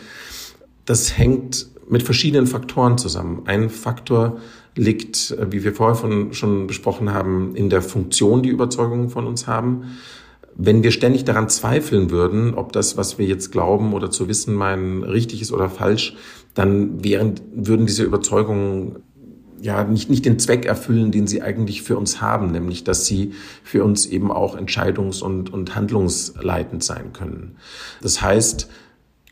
das 0.84 1.18
hängt 1.18 1.66
mit 1.88 2.02
verschiedenen 2.02 2.46
Faktoren 2.46 2.98
zusammen. 2.98 3.42
Ein 3.46 3.70
Faktor 3.70 4.38
liegt, 4.76 5.32
äh, 5.32 5.50
wie 5.50 5.64
wir 5.64 5.74
vorher 5.74 5.96
von, 5.96 6.32
schon 6.32 6.66
besprochen 6.66 7.12
haben, 7.12 7.56
in 7.56 7.70
der 7.70 7.82
Funktion, 7.82 8.42
die 8.42 8.50
Überzeugungen 8.50 9.10
von 9.10 9.26
uns 9.26 9.46
haben. 9.46 9.96
Wenn 10.54 10.82
wir 10.82 10.90
ständig 10.90 11.24
daran 11.24 11.48
zweifeln 11.48 12.10
würden, 12.10 12.54
ob 12.54 12.72
das, 12.72 12.96
was 12.96 13.18
wir 13.18 13.26
jetzt 13.26 13.52
glauben 13.52 13.92
oder 13.92 14.10
zu 14.10 14.28
wissen 14.28 14.54
meinen, 14.54 15.02
richtig 15.02 15.42
ist 15.42 15.52
oder 15.52 15.68
falsch, 15.68 16.16
dann 16.54 17.04
wären, 17.04 17.34
würden 17.54 17.84
diese 17.84 18.04
Überzeugungen 18.04 18.96
ja 19.60 19.84
nicht, 19.84 20.08
nicht 20.08 20.24
den 20.24 20.38
Zweck 20.38 20.64
erfüllen, 20.64 21.10
den 21.10 21.26
sie 21.26 21.42
eigentlich 21.42 21.82
für 21.82 21.96
uns 21.98 22.20
haben, 22.20 22.52
nämlich 22.52 22.84
dass 22.84 23.06
sie 23.06 23.32
für 23.62 23.84
uns 23.84 24.06
eben 24.06 24.30
auch 24.30 24.56
entscheidungs- 24.56 25.22
und, 25.22 25.52
und 25.52 25.74
handlungsleitend 25.74 26.82
sein 26.82 27.12
können. 27.12 27.56
Das 28.02 28.22
heißt, 28.22 28.68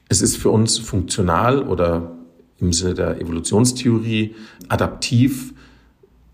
es 0.08 0.22
ist 0.22 0.36
für 0.36 0.50
uns 0.50 0.78
funktional 0.78 1.62
oder 1.62 2.12
im 2.60 2.72
Sinne 2.72 2.94
der 2.94 3.20
Evolutionstheorie 3.20 4.34
adaptiv, 4.68 5.54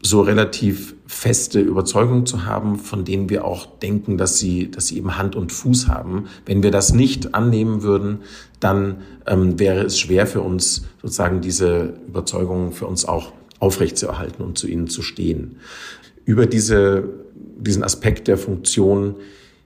so 0.03 0.23
relativ 0.23 0.95
feste 1.07 1.61
Überzeugungen 1.61 2.25
zu 2.25 2.47
haben, 2.47 2.79
von 2.79 3.05
denen 3.05 3.29
wir 3.29 3.45
auch 3.45 3.67
denken, 3.67 4.17
dass 4.17 4.39
sie, 4.39 4.71
dass 4.71 4.87
sie 4.87 4.97
eben 4.97 5.19
Hand 5.19 5.37
und 5.37 5.53
Fuß 5.53 5.89
haben. 5.89 6.25
Wenn 6.47 6.63
wir 6.63 6.71
das 6.71 6.95
nicht 6.95 7.35
annehmen 7.35 7.83
würden, 7.83 8.21
dann 8.61 9.03
ähm, 9.27 9.59
wäre 9.59 9.85
es 9.85 9.99
schwer 9.99 10.27
für 10.27 10.41
uns, 10.41 10.85
sozusagen 11.03 11.43
diese 11.43 11.95
Überzeugungen 12.09 12.73
für 12.73 12.87
uns 12.87 13.05
auch 13.05 13.33
aufrechtzuerhalten 13.59 14.43
und 14.43 14.57
zu 14.57 14.69
ihnen 14.69 14.89
zu 14.89 15.03
stehen. 15.03 15.57
Über 16.25 16.47
diese, 16.47 17.05
diesen 17.59 17.85
Aspekt 17.85 18.27
der 18.27 18.39
Funktion 18.39 19.17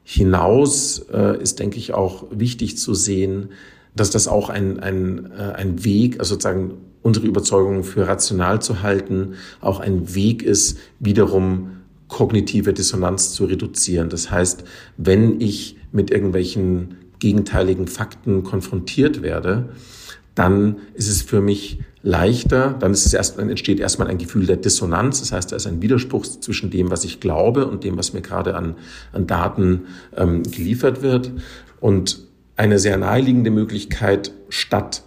hinaus 0.03 1.07
äh, 1.12 1.40
ist, 1.40 1.61
denke 1.61 1.79
ich, 1.79 1.95
auch 1.95 2.25
wichtig 2.31 2.77
zu 2.77 2.93
sehen, 2.93 3.51
dass 3.95 4.11
das 4.11 4.29
auch 4.29 4.49
ein, 4.49 4.81
ein, 4.81 5.31
äh, 5.33 5.53
ein 5.55 5.85
Weg, 5.85 6.19
also 6.19 6.35
sozusagen 6.35 6.75
unsere 7.03 7.27
Überzeugungen 7.27 7.85
für 7.85 8.09
rational 8.09 8.63
zu 8.63 8.83
halten, 8.83 9.35
auch 9.61 9.81
ein 9.81 10.15
Weg 10.15 10.43
ist, 10.43 10.79
wiederum 11.01 11.71
kognitive 12.09 12.73
Dissonanz 12.73 13.33
zu 13.33 13.45
reduzieren. 13.45 14.09
Das 14.09 14.31
heißt, 14.31 14.65
wenn 14.97 15.41
ich 15.41 15.77
mit 15.93 16.11
irgendwelchen 16.11 16.97
gegenteiligen 17.19 17.87
Fakten 17.87 18.43
konfrontiert 18.43 19.23
werde, 19.23 19.71
dann 20.35 20.77
ist 20.95 21.09
es 21.09 21.23
für 21.23 21.41
mich 21.41 21.81
leichter, 22.03 22.75
dann, 22.79 22.93
ist 22.93 23.07
es 23.07 23.15
erst, 23.15 23.39
dann 23.39 23.49
entsteht 23.49 23.81
erstmal 23.81 24.09
ein 24.09 24.19
Gefühl 24.19 24.47
der 24.47 24.57
Dissonanz. 24.57 25.21
Das 25.21 25.33
heißt, 25.33 25.53
da 25.53 25.57
ist 25.57 25.67
ein 25.67 25.81
Widerspruch 25.81 26.25
zwischen 26.27 26.71
dem, 26.71 26.91
was 26.91 27.05
ich 27.05 27.21
glaube 27.21 27.67
und 27.67 27.85
dem, 27.85 27.97
was 27.97 28.13
mir 28.13 28.21
gerade 28.21 28.57
an, 28.57 28.77
an 29.13 29.27
Daten 29.27 29.83
ähm, 30.17 30.43
geliefert 30.43 31.03
wird. 31.03 31.33
Und 31.81 32.27
eine 32.57 32.79
sehr 32.79 32.97
naheliegende 32.97 33.51
Möglichkeit, 33.51 34.33
statt 34.49 35.03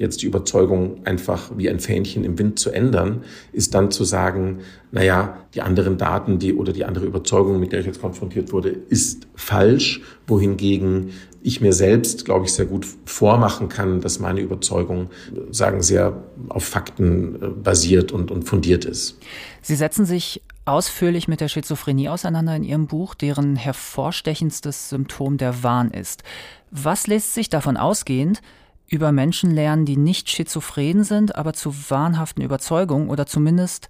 jetzt 0.00 0.22
die 0.22 0.26
Überzeugung 0.26 1.04
einfach 1.04 1.50
wie 1.58 1.68
ein 1.68 1.78
Fähnchen 1.78 2.24
im 2.24 2.38
Wind 2.38 2.58
zu 2.58 2.70
ändern, 2.70 3.22
ist 3.52 3.74
dann 3.74 3.90
zu 3.90 4.04
sagen, 4.04 4.60
naja, 4.92 5.36
die 5.54 5.60
anderen 5.60 5.98
Daten, 5.98 6.38
die 6.38 6.54
oder 6.54 6.72
die 6.72 6.86
andere 6.86 7.04
Überzeugung, 7.04 7.60
mit 7.60 7.72
der 7.72 7.80
ich 7.80 7.86
jetzt 7.86 8.00
konfrontiert 8.00 8.50
wurde, 8.50 8.70
ist 8.70 9.28
falsch, 9.34 10.00
wohingegen 10.26 11.10
ich 11.42 11.60
mir 11.60 11.74
selbst, 11.74 12.24
glaube 12.24 12.46
ich, 12.46 12.52
sehr 12.52 12.64
gut 12.64 12.86
vormachen 13.04 13.68
kann, 13.68 14.00
dass 14.00 14.20
meine 14.20 14.40
Überzeugung, 14.40 15.10
sagen, 15.50 15.82
sehr 15.82 16.22
auf 16.48 16.64
Fakten 16.64 17.34
äh, 17.42 17.48
basiert 17.48 18.12
und, 18.12 18.30
und 18.30 18.44
fundiert 18.44 18.84
ist. 18.84 19.18
Sie 19.62 19.76
setzen 19.76 20.06
sich 20.06 20.42
ausführlich 20.64 21.28
mit 21.28 21.40
der 21.40 21.48
Schizophrenie 21.48 22.08
auseinander 22.08 22.54
in 22.56 22.64
Ihrem 22.64 22.86
Buch, 22.86 23.14
deren 23.14 23.56
hervorstechendstes 23.56 24.90
Symptom 24.90 25.36
der 25.36 25.62
Wahn 25.62 25.90
ist. 25.90 26.22
Was 26.70 27.06
lässt 27.06 27.34
sich 27.34 27.48
davon 27.48 27.76
ausgehend 27.76 28.40
über 28.88 29.12
Menschen 29.12 29.50
lernen, 29.50 29.84
die 29.84 29.96
nicht 29.96 30.30
schizophren 30.30 31.04
sind, 31.04 31.36
aber 31.36 31.52
zu 31.52 31.72
wahnhaften 31.88 32.42
Überzeugungen 32.42 33.08
oder 33.08 33.26
zumindest 33.26 33.88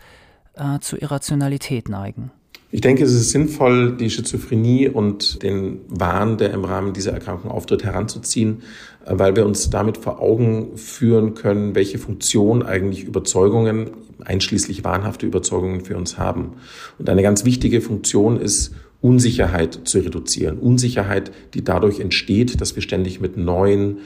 äh, 0.54 0.78
zu 0.80 0.96
Irrationalität 0.96 1.88
neigen? 1.88 2.30
Ich 2.72 2.80
denke, 2.82 3.02
es 3.02 3.12
ist 3.12 3.30
sinnvoll, 3.30 3.96
die 3.96 4.10
Schizophrenie 4.10 4.88
und 4.88 5.42
den 5.42 5.80
Wahn, 5.88 6.38
der 6.38 6.52
im 6.52 6.64
Rahmen 6.64 6.92
dieser 6.92 7.12
Erkrankung 7.12 7.50
auftritt, 7.50 7.82
heranzuziehen, 7.82 8.62
äh, 9.04 9.12
weil 9.18 9.34
wir 9.36 9.44
uns 9.44 9.70
damit 9.70 9.98
vor 9.98 10.20
Augen 10.20 10.76
führen 10.76 11.34
können, 11.34 11.74
welche 11.74 11.98
Funktion 11.98 12.62
eigentlich 12.62 13.04
Überzeugungen, 13.04 13.90
einschließlich 14.24 14.84
wahnhafte 14.84 15.26
Überzeugungen 15.26 15.84
für 15.84 15.96
uns 15.96 16.18
haben. 16.18 16.52
Und 16.98 17.08
eine 17.08 17.22
ganz 17.22 17.44
wichtige 17.44 17.80
Funktion 17.80 18.38
ist, 18.38 18.74
Unsicherheit 19.00 19.80
zu 19.84 19.98
reduzieren. 20.00 20.58
Unsicherheit, 20.58 21.32
die 21.54 21.64
dadurch 21.64 22.00
entsteht, 22.00 22.60
dass 22.60 22.74
wir 22.74 22.82
ständig 22.82 23.20
mit 23.20 23.36
neuen 23.36 23.98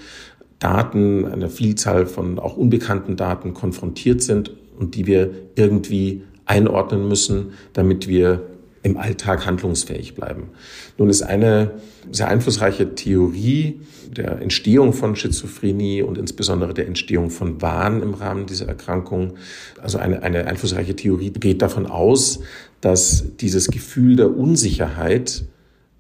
Daten, 0.59 1.27
einer 1.27 1.51
Vielzahl 1.51 2.07
von 2.07 2.39
auch 2.39 2.57
unbekannten 2.57 3.17
Daten 3.17 3.55
konfrontiert 3.55 4.23
sind 4.23 4.53
und 4.79 4.95
die 4.95 5.07
wir 5.07 5.31
irgendwie 5.57 6.23
einordnen 6.47 7.09
müssen, 7.09 7.53
damit 7.73 8.09
wir 8.09 8.43
im 8.85 8.99
Alltag 8.99 9.47
handlungsfähig 9.47 10.15
bleiben. 10.15 10.51
Nun 10.99 11.09
ist 11.09 11.23
eine 11.23 11.73
sehr 12.13 12.29
einflussreiche 12.29 12.95
Theorie 12.95 13.81
der 14.15 14.43
Entstehung 14.43 14.93
von 14.93 15.17
Schizophrenie 15.17 16.03
und 16.03 16.19
insbesondere 16.19 16.75
der 16.75 16.87
Entstehung 16.87 17.31
von 17.31 17.63
Wahn 17.63 18.03
im 18.03 18.13
Rahmen 18.13 18.45
dieser 18.47 18.69
Erkrankung, 18.69 19.35
also 19.83 19.99
eine, 19.99 20.23
eine 20.23 20.47
einflussreiche 20.47 20.95
Theorie 20.95 21.31
geht 21.31 21.63
davon 21.63 21.87
aus, 21.87 22.41
dass 22.83 23.25
dieses 23.41 23.69
Gefühl 23.69 24.17
der 24.17 24.37
Unsicherheit 24.37 25.47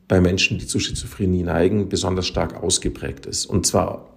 bei 0.06 0.20
Menschen, 0.20 0.58
die 0.58 0.66
zu 0.66 0.78
Schizophrenie 0.78 1.42
neigen, 1.42 1.88
besonders 1.88 2.26
stark 2.26 2.62
ausgeprägt 2.62 3.24
ist. 3.24 3.46
Und 3.46 3.66
zwar 3.66 4.10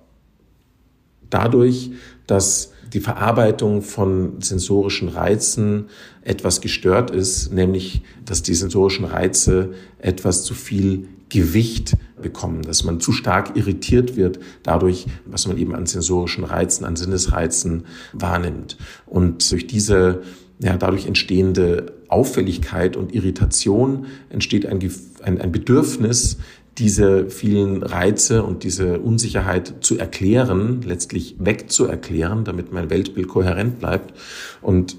dadurch, 1.29 1.91
dass 2.27 2.73
die 2.93 2.99
Verarbeitung 2.99 3.81
von 3.81 4.41
sensorischen 4.41 5.09
Reizen 5.09 5.85
etwas 6.21 6.61
gestört 6.61 7.11
ist, 7.11 7.51
nämlich 7.51 8.01
dass 8.25 8.43
die 8.43 8.55
sensorischen 8.55 9.05
Reize 9.05 9.73
etwas 9.99 10.43
zu 10.43 10.53
viel 10.53 11.07
Gewicht 11.29 11.97
bekommen, 12.21 12.61
dass 12.61 12.83
man 12.83 12.99
zu 12.99 13.11
stark 13.11 13.57
irritiert 13.57 14.15
wird 14.15 14.39
dadurch, 14.63 15.05
was 15.25 15.47
man 15.47 15.57
eben 15.57 15.75
an 15.75 15.85
sensorischen 15.85 16.43
Reizen, 16.43 16.85
an 16.85 16.95
Sinnesreizen 16.95 17.85
wahrnimmt. 18.13 18.77
Und 19.05 19.51
durch 19.51 19.67
diese 19.67 20.21
ja, 20.59 20.75
dadurch 20.75 21.05
entstehende 21.05 21.93
Auffälligkeit 22.07 22.95
und 22.95 23.13
Irritation 23.13 24.07
entsteht 24.29 24.65
ein, 24.65 24.79
ein, 25.21 25.39
ein 25.39 25.51
Bedürfnis, 25.51 26.37
diese 26.77 27.29
vielen 27.29 27.81
Reize 27.81 28.43
und 28.43 28.63
diese 28.63 28.99
Unsicherheit 28.99 29.75
zu 29.81 29.97
erklären, 29.97 30.81
letztlich 30.83 31.35
wegzuerklären, 31.39 32.43
damit 32.43 32.71
mein 32.71 32.89
Weltbild 32.89 33.27
kohärent 33.27 33.79
bleibt. 33.79 34.13
Und 34.61 34.95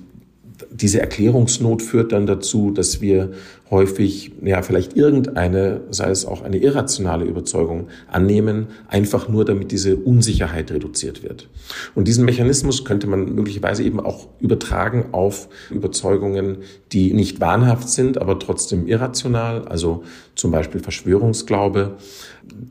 diese 0.70 1.00
Erklärungsnot 1.00 1.82
führt 1.82 2.12
dann 2.12 2.26
dazu, 2.26 2.70
dass 2.70 3.00
wir 3.00 3.32
häufig, 3.70 4.32
ja, 4.42 4.62
vielleicht 4.62 4.96
irgendeine, 4.96 5.82
sei 5.90 6.10
es 6.10 6.24
auch 6.24 6.42
eine 6.42 6.56
irrationale 6.56 7.24
Überzeugung 7.24 7.88
annehmen, 8.10 8.68
einfach 8.88 9.28
nur 9.28 9.44
damit 9.44 9.72
diese 9.72 9.96
Unsicherheit 9.96 10.70
reduziert 10.70 11.22
wird. 11.22 11.48
Und 11.94 12.08
diesen 12.08 12.24
Mechanismus 12.24 12.84
könnte 12.84 13.06
man 13.06 13.34
möglicherweise 13.34 13.82
eben 13.82 14.00
auch 14.00 14.28
übertragen 14.40 15.06
auf 15.12 15.48
Überzeugungen, 15.70 16.58
die 16.92 17.12
nicht 17.12 17.40
wahnhaft 17.40 17.88
sind, 17.88 18.18
aber 18.18 18.38
trotzdem 18.38 18.86
irrational, 18.86 19.68
also 19.68 20.04
zum 20.34 20.50
Beispiel 20.50 20.80
Verschwörungsglaube, 20.80 21.96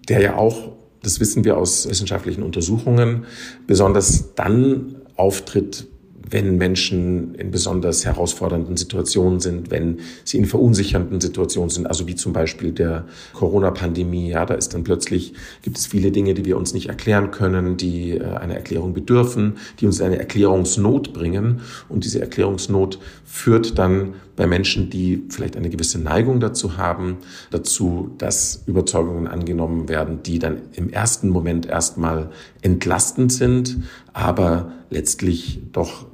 der 0.09 0.21
ja 0.21 0.35
auch 0.35 0.71
das 1.03 1.19
wissen 1.19 1.45
wir 1.45 1.57
aus 1.57 1.87
wissenschaftlichen 1.87 2.43
Untersuchungen, 2.43 3.25
besonders 3.65 4.33
dann 4.35 4.95
auftritt, 5.15 5.87
wenn 6.29 6.57
Menschen 6.57 7.35
in 7.35 7.51
besonders 7.51 8.05
herausfordernden 8.05 8.77
Situationen 8.77 9.39
sind, 9.39 9.71
wenn 9.71 9.99
sie 10.23 10.37
in 10.37 10.45
verunsichernden 10.45 11.21
Situationen 11.21 11.69
sind, 11.69 11.87
also 11.87 12.07
wie 12.07 12.15
zum 12.15 12.33
Beispiel 12.33 12.71
der 12.71 13.05
Corona-Pandemie. 13.33 14.29
Ja, 14.29 14.45
da 14.45 14.53
ist 14.53 14.73
dann 14.73 14.83
plötzlich, 14.83 15.33
gibt 15.61 15.77
es 15.77 15.87
viele 15.87 16.11
Dinge, 16.11 16.33
die 16.33 16.45
wir 16.45 16.57
uns 16.57 16.73
nicht 16.73 16.89
erklären 16.89 17.31
können, 17.31 17.77
die 17.77 18.11
äh, 18.11 18.23
eine 18.23 18.55
Erklärung 18.55 18.93
bedürfen, 18.93 19.57
die 19.79 19.85
uns 19.85 20.01
eine 20.01 20.19
Erklärungsnot 20.19 21.13
bringen. 21.13 21.61
Und 21.89 22.03
diese 22.03 22.19
Erklärungsnot 22.19 22.99
führt 23.25 23.77
dann 23.77 24.15
bei 24.35 24.47
Menschen, 24.47 24.89
die 24.89 25.23
vielleicht 25.29 25.57
eine 25.57 25.69
gewisse 25.69 25.99
Neigung 25.99 26.39
dazu 26.39 26.77
haben, 26.77 27.17
dazu, 27.49 28.11
dass 28.17 28.63
Überzeugungen 28.67 29.27
angenommen 29.27 29.89
werden, 29.89 30.23
die 30.23 30.39
dann 30.39 30.61
im 30.73 30.89
ersten 30.89 31.29
Moment 31.29 31.65
erstmal 31.65 32.29
entlastend 32.61 33.33
sind, 33.33 33.77
aber 34.13 34.71
letztlich 34.89 35.59
doch 35.71 36.05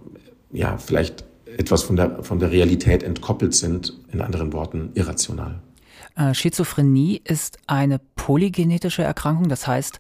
ja, 0.54 0.78
vielleicht 0.78 1.26
etwas 1.58 1.84
von 1.84 1.96
der, 1.96 2.24
von 2.24 2.40
der 2.40 2.52
Realität 2.52 3.04
entkoppelt 3.04 3.54
sind, 3.54 3.94
in 4.12 4.22
anderen 4.22 4.54
Worten 4.54 4.92
irrational. 4.94 5.60
Äh, 6.16 6.34
Schizophrenie 6.34 7.22
ist 7.24 7.58
eine 7.68 8.00
polygenetische 8.16 9.04
Erkrankung, 9.04 9.50
das 9.50 9.68
heißt, 9.68 10.00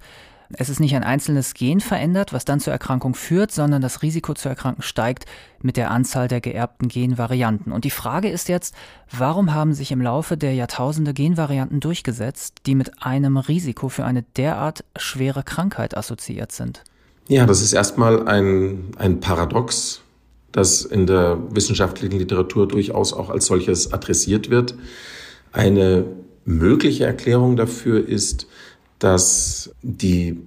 es 0.55 0.69
ist 0.69 0.79
nicht 0.79 0.95
ein 0.95 1.03
einzelnes 1.03 1.55
Gen 1.55 1.79
verändert, 1.79 2.31
was 2.31 2.45
dann 2.45 2.59
zur 2.59 2.73
Erkrankung 2.73 3.15
führt, 3.15 3.51
sondern 3.51 3.81
das 3.81 4.03
Risiko 4.03 4.35
zu 4.35 4.49
erkranken 4.49 4.83
steigt 4.83 5.25
mit 5.61 5.77
der 5.77 5.89
Anzahl 5.89 6.27
der 6.27 6.41
geerbten 6.41 6.89
Genvarianten. 6.89 7.71
Und 7.71 7.85
die 7.85 7.89
Frage 7.89 8.29
ist 8.29 8.49
jetzt, 8.49 8.75
warum 9.09 9.53
haben 9.53 9.73
sich 9.73 9.91
im 9.91 10.01
Laufe 10.01 10.37
der 10.37 10.53
Jahrtausende 10.53 11.13
Genvarianten 11.13 11.79
durchgesetzt, 11.79 12.57
die 12.67 12.75
mit 12.75 13.03
einem 13.03 13.37
Risiko 13.37 13.89
für 13.89 14.05
eine 14.05 14.23
derart 14.37 14.83
schwere 14.95 15.41
Krankheit 15.41 15.97
assoziiert 15.97 16.51
sind? 16.51 16.83
Ja, 17.27 17.45
das 17.47 17.61
ist 17.61 17.73
erstmal 17.73 18.27
ein, 18.27 18.91
ein 18.97 19.21
Paradox, 19.21 20.02
das 20.53 20.85
in 20.85 21.05
der 21.05 21.37
wissenschaftlichen 21.49 22.17
Literatur 22.17 22.67
durchaus 22.67 23.11
auch 23.11 23.29
als 23.29 23.47
solches 23.47 23.91
adressiert 23.91 24.49
wird. 24.49 24.75
Eine 25.51 26.05
mögliche 26.45 27.05
Erklärung 27.05 27.57
dafür 27.57 28.07
ist, 28.07 28.47
dass 28.99 29.75
die 29.81 30.39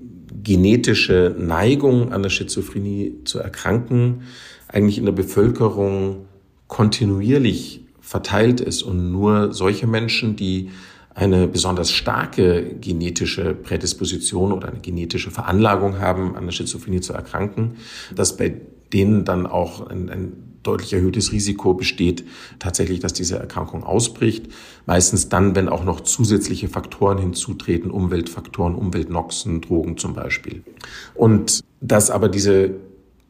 genetische 0.43 1.35
Neigung 1.39 2.13
an 2.13 2.23
der 2.23 2.31
Schizophrenie 2.31 3.17
zu 3.25 3.41
erkranken 3.41 4.23
eigentlich 4.69 4.99
in 4.99 5.05
der 5.05 5.13
Bevölkerung 5.13 6.27
kontinuierlich 6.69 7.85
verteilt 8.01 8.61
ist 8.61 8.83
und 8.83 9.11
nur 9.11 9.53
solche 9.53 9.87
Menschen, 9.87 10.37
die 10.37 10.71
eine 11.15 11.49
besonders 11.49 11.91
starke 11.91 12.77
genetische 12.81 13.55
Prädisposition 13.55 14.53
oder 14.53 14.69
eine 14.69 14.81
genetische 14.81 15.31
Veranlagung 15.31 15.99
haben, 15.99 16.37
an 16.37 16.45
der 16.45 16.53
Schizophrenie 16.53 17.01
zu 17.01 17.15
erkranken, 17.15 17.77
dass 18.15 18.37
bei 18.37 18.61
denen 18.93 19.25
dann 19.25 19.47
auch 19.47 19.89
ein, 19.89 20.09
ein 20.11 20.33
deutlich 20.63 20.93
erhöhtes 20.93 21.33
Risiko 21.33 21.75
besteht, 21.75 22.25
tatsächlich, 22.59 23.01
dass 23.01 23.13
diese 23.13 23.39
Erkrankung 23.39 23.85
ausbricht. 23.85 24.47
Meistens 24.85 25.29
dann, 25.29 25.55
wenn 25.55 25.69
auch 25.69 25.85
noch 25.85 26.01
zusätzliche 26.01 26.69
Faktoren 26.69 27.19
hinzutreten, 27.19 27.91
Umweltfaktoren, 27.91 28.75
Umweltnoxen, 28.75 29.61
Drogen 29.61 29.97
zum 29.97 30.15
Beispiel. 30.15 30.63
Und 31.15 31.61
dass 31.81 32.11
aber 32.11 32.29
diese 32.29 32.75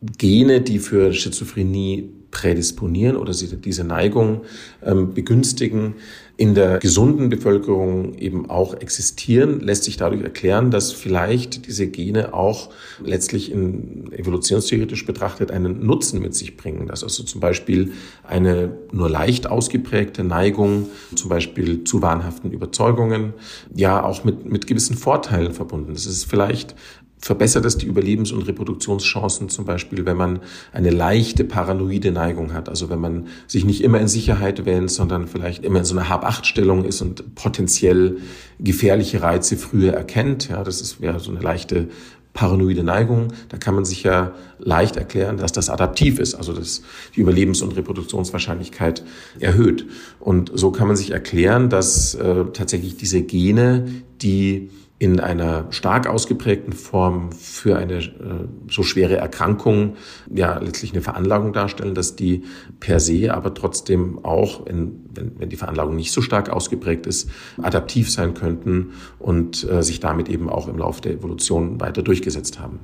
Gene, 0.03 0.61
die 0.61 0.79
für 0.79 1.13
Schizophrenie 1.13 2.11
prädisponieren 2.37 3.17
oder 3.17 3.33
sie 3.33 3.57
diese 3.57 3.83
Neigung 3.83 4.43
ähm, 4.85 5.15
begünstigen, 5.15 5.95
in 6.37 6.55
der 6.55 6.81
gesunden 6.81 7.31
Bevölkerung 7.31 8.13
eben 8.19 8.51
auch 8.51 8.75
existieren, 8.75 9.61
lässt 9.61 9.85
sich 9.85 9.97
dadurch 9.97 10.23
erklären, 10.23 10.71
dass 10.71 10.93
vielleicht 10.93 11.67
diese 11.67 11.87
Gene 11.87 12.35
auch 12.35 12.69
letztlich 13.03 13.51
in 13.51 14.13
evolutionstheoretisch 14.13 15.07
betrachtet 15.07 15.51
einen 15.51 15.87
Nutzen 15.87 16.21
mit 16.21 16.35
sich 16.35 16.59
bringen. 16.59 16.89
Dass 16.89 17.03
also 17.03 17.23
zum 17.23 17.41
Beispiel 17.41 17.93
eine 18.23 18.77
nur 18.93 19.09
leicht 19.09 19.47
ausgeprägte 19.47 20.25
Neigung, 20.25 20.91
zum 21.15 21.31
Beispiel 21.31 21.85
zu 21.85 22.03
wahnhaften 22.03 22.51
Überzeugungen, 22.53 23.33
ja 23.75 24.05
auch 24.05 24.25
mit, 24.25 24.45
mit 24.45 24.67
gewissen 24.67 24.99
Vorteilen 24.99 25.55
verbunden. 25.55 25.93
Es 25.93 26.05
ist 26.05 26.25
vielleicht 26.25 26.77
verbessert 27.19 27.65
es 27.65 27.79
die 27.79 27.87
Überlebens- 27.87 28.33
und 28.33 28.43
Reproduktionschancen 28.43 29.49
zum 29.49 29.65
Beispiel, 29.65 30.05
wenn 30.07 30.17
man 30.17 30.41
eine 30.73 30.91
leichte 30.91 31.45
paranoide 31.45 32.13
Neigung 32.13 32.53
hat. 32.53 32.69
Also 32.69 32.91
wenn 32.91 33.01
man 33.01 33.29
sich 33.47 33.65
nicht 33.65 33.83
immer 33.83 34.01
in 34.01 34.09
Sicherheit 34.09 34.65
wähnt, 34.67 34.91
sondern 34.91 35.27
vielleicht 35.27 35.65
immer 35.65 35.81
in 35.81 35.85
so 35.85 35.97
einer 35.97 36.09
Hab-Acht-Stellung 36.09 36.85
ist 36.85 37.01
und 37.03 37.35
potenziell 37.35 38.19
gefährliche 38.61 39.23
Reize 39.23 39.57
früher 39.57 39.93
erkennt. 39.93 40.49
Ja, 40.49 40.63
das 40.63 40.81
ist, 40.81 41.01
wäre 41.01 41.19
so 41.19 41.31
eine 41.31 41.41
leichte 41.41 41.89
paranoide 42.37 42.85
Neigung. 42.85 43.33
Da 43.49 43.57
kann 43.57 43.75
man 43.75 43.85
sich 43.85 44.03
ja 44.03 44.33
leicht 44.59 44.97
erklären, 44.97 45.39
dass 45.39 45.53
das 45.53 45.71
adaptiv 45.71 46.19
ist, 46.21 46.35
also 46.35 46.53
dass 46.53 46.83
die 47.17 47.23
Überlebens- 47.23 47.63
und 47.63 47.75
Reproduktionswahrscheinlichkeit 47.75 49.03
erhöht. 49.41 49.87
Und 50.21 50.53
so 50.55 50.71
kann 50.71 50.87
man 50.87 50.97
sich 50.97 51.11
erklären, 51.11 51.71
dass 51.71 52.15
äh, 52.15 52.45
tatsächlich 52.53 52.97
diese 52.97 53.23
Gene, 53.23 53.87
die 54.21 54.71
in 54.99 55.21
einer 55.21 55.71
stark 55.73 56.07
ausgeprägten 56.07 56.73
Form 56.73 57.31
für 57.31 57.77
eine 57.77 57.99
äh, 57.99 58.49
so 58.71 58.83
schwere 58.83 59.17
Erkrankung 59.17 59.97
ja 60.35 60.59
letztlich 60.59 60.93
eine 60.93 61.03
Veranlagung 61.03 61.53
darstellen, 61.53 61.95
dass 61.95 62.17
die 62.17 62.45
per 62.81 62.99
se 62.99 63.35
aber 63.35 63.53
trotzdem 63.53 64.25
auch, 64.25 64.67
in, 64.67 65.05
wenn, 65.15 65.39
wenn 65.39 65.51
die 65.51 65.57
Veranlagung 65.57 65.97
nicht 65.97 66.13
so 66.13 66.23
stark 66.23 66.49
ausgeprägt 66.49 67.07
ist, 67.07 67.29
adaptiv 67.61 68.11
sein 68.11 68.33
könnten 68.33 68.93
und 69.19 69.69
äh, 69.71 69.83
sich 69.83 70.01
damit 70.01 70.31
eben 70.31 70.49
auch 70.49 70.67
im 70.67 70.79
Laufe 70.79 71.03
der 71.03 71.13
Evolution 71.13 71.79
weiter 71.79 72.03
durchgesetzt 72.03 72.59
haben. 72.59 72.81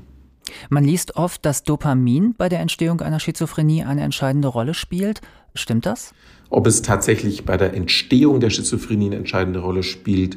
Man 0.69 0.85
liest 0.85 1.17
oft, 1.17 1.45
dass 1.47 1.63
Dopamin 1.63 2.35
bei 2.37 2.49
der 2.51 2.61
Entstehung 2.61 3.01
einer 3.01 3.21
Schizophrenie 3.21 3.85
eine 3.85 4.03
entscheidende 4.03 4.49
Rolle 4.49 4.75
spielt. 4.75 5.21
Stimmt 5.55 5.87
das? 5.87 6.13
Ob 6.51 6.67
es 6.67 6.83
tatsächlich 6.83 7.45
bei 7.45 7.57
der 7.57 7.75
Entstehung 7.75 8.41
der 8.41 8.51
Schizophrenie 8.51 9.07
eine 9.07 9.17
entscheidende 9.17 9.61
Rolle 9.61 9.83
spielt, 9.83 10.37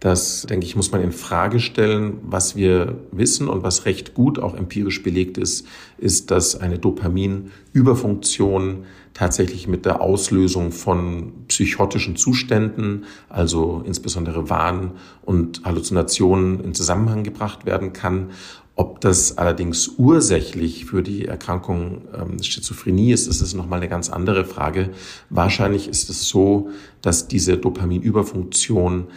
das, 0.00 0.46
denke 0.48 0.64
ich, 0.64 0.76
muss 0.76 0.92
man 0.92 1.02
in 1.02 1.12
Frage 1.12 1.60
stellen. 1.60 2.20
Was 2.22 2.56
wir 2.56 2.96
wissen 3.12 3.48
und 3.48 3.62
was 3.62 3.84
recht 3.84 4.14
gut 4.14 4.38
auch 4.38 4.54
empirisch 4.54 5.02
belegt 5.02 5.36
ist, 5.36 5.66
ist, 5.98 6.30
dass 6.30 6.58
eine 6.58 6.78
Dopaminüberfunktion 6.78 8.84
tatsächlich 9.12 9.68
mit 9.68 9.84
der 9.84 10.00
Auslösung 10.00 10.72
von 10.72 11.44
psychotischen 11.48 12.16
Zuständen, 12.16 13.04
also 13.28 13.82
insbesondere 13.84 14.48
Wahn 14.48 14.92
und 15.22 15.60
Halluzinationen 15.64 16.64
in 16.64 16.72
Zusammenhang 16.72 17.22
gebracht 17.22 17.66
werden 17.66 17.92
kann. 17.92 18.30
Ob 18.76 19.02
das 19.02 19.36
allerdings 19.36 19.96
ursächlich 19.98 20.86
für 20.86 21.02
die 21.02 21.26
Erkrankung 21.26 22.06
ähm, 22.14 22.42
Schizophrenie 22.42 23.12
ist, 23.12 23.26
ist 23.26 23.52
nochmal 23.52 23.80
eine 23.80 23.90
ganz 23.90 24.08
andere 24.08 24.46
Frage. 24.46 24.88
Wahrscheinlich 25.28 25.88
ist 25.88 26.08
es 26.08 26.26
so, 26.26 26.70
dass 27.02 27.28
diese 27.28 27.58
Dopaminüberfunktion 27.58 29.08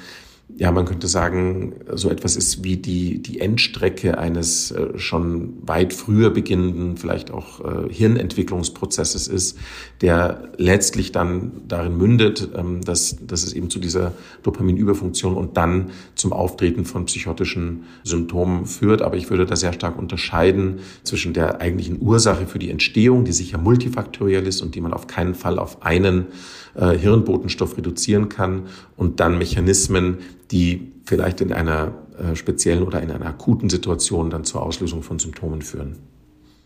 ja, 0.56 0.72
man 0.72 0.86
könnte 0.86 1.08
sagen, 1.08 1.74
so 1.94 2.10
etwas 2.10 2.36
ist 2.36 2.64
wie 2.64 2.78
die, 2.78 3.22
die 3.22 3.40
Endstrecke 3.40 4.18
eines 4.18 4.72
äh, 4.72 5.00
schon 5.00 5.56
weit 5.62 5.94
früher 5.94 6.30
beginnenden, 6.30 6.98
vielleicht 6.98 7.32
auch 7.32 7.60
äh, 7.62 7.92
Hirnentwicklungsprozesses 7.92 9.28
ist, 9.28 9.58
der 10.02 10.52
letztlich 10.58 11.12
dann 11.12 11.64
darin 11.68 11.98
mündet, 11.98 12.50
ähm, 12.56 12.82
dass, 12.82 13.18
dass 13.26 13.44
es 13.44 13.54
eben 13.54 13.70
zu 13.70 13.80
dieser 13.80 14.14
Dopaminüberfunktion 14.44 15.36
und 15.36 15.58
dann 15.58 15.90
zum 16.14 16.34
Auftreten 16.34 16.86
von 16.86 17.06
psychotischen 17.06 17.86
Symptomen 18.04 18.66
führt. 18.68 19.02
Aber 19.02 19.16
ich 19.16 19.30
würde 19.30 19.46
da 19.46 19.56
sehr 19.56 19.74
stark 19.74 19.98
unterscheiden 19.98 20.80
zwischen 21.04 21.34
der 21.34 21.62
eigentlichen 21.62 22.00
Ursache 22.00 22.46
für 22.46 22.60
die 22.60 22.70
Entstehung, 22.70 23.26
die 23.26 23.34
sicher 23.34 23.58
multifaktoriell 23.58 24.46
ist 24.46 24.62
und 24.62 24.76
die 24.76 24.82
man 24.82 24.94
auf 24.94 25.08
keinen 25.08 25.34
Fall 25.34 25.58
auf 25.58 25.82
einen 25.82 26.28
äh, 26.76 26.98
Hirnbotenstoff 26.98 27.78
reduzieren 27.78 28.30
kann 28.30 28.64
und 28.98 29.20
dann 29.20 29.38
Mechanismen, 29.38 30.18
die 30.54 30.94
vielleicht 31.04 31.42
in 31.42 31.52
einer 31.52 31.94
äh, 32.18 32.36
speziellen 32.36 32.84
oder 32.84 33.02
in 33.02 33.12
einer 33.12 33.26
akuten 33.26 33.70
Situation 33.70 34.30
dann 34.30 34.46
zur 34.46 34.62
Auslösung 34.62 35.02
von 35.02 35.18
Symptomen 35.18 35.64
führen. 35.64 35.98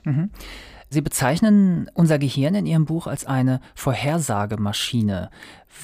Mhm. 0.04 0.30
Sie 0.90 1.02
bezeichnen 1.02 1.90
unser 1.94 2.20
Gehirn 2.20 2.56
in 2.56 2.66
Ihrem 2.66 2.86
Buch 2.86 3.08
als 3.08 3.26
eine 3.26 3.60
Vorhersagemaschine. 3.76 5.30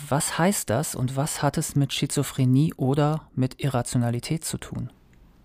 Was 0.07 0.37
heißt 0.37 0.69
das 0.69 0.95
und 0.95 1.15
was 1.15 1.41
hat 1.41 1.57
es 1.57 1.75
mit 1.75 1.91
Schizophrenie 1.93 2.73
oder 2.77 3.27
mit 3.35 3.61
Irrationalität 3.61 4.45
zu 4.45 4.57
tun? 4.57 4.89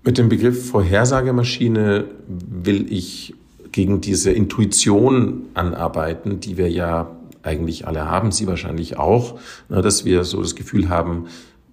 Mit 0.04 0.18
dem 0.18 0.28
Begriff 0.28 0.70
Vorhersagemaschine 0.70 2.06
will 2.26 2.92
ich 2.92 3.34
gegen 3.72 4.00
diese 4.00 4.32
Intuition 4.32 5.46
anarbeiten, 5.54 6.40
die 6.40 6.56
wir 6.56 6.70
ja 6.70 7.10
eigentlich 7.42 7.86
alle 7.86 8.06
haben, 8.06 8.32
Sie 8.32 8.46
wahrscheinlich 8.46 8.96
auch, 8.96 9.38
ne, 9.68 9.82
dass 9.82 10.04
wir 10.04 10.24
so 10.24 10.40
das 10.42 10.54
Gefühl 10.54 10.88
haben, 10.88 11.26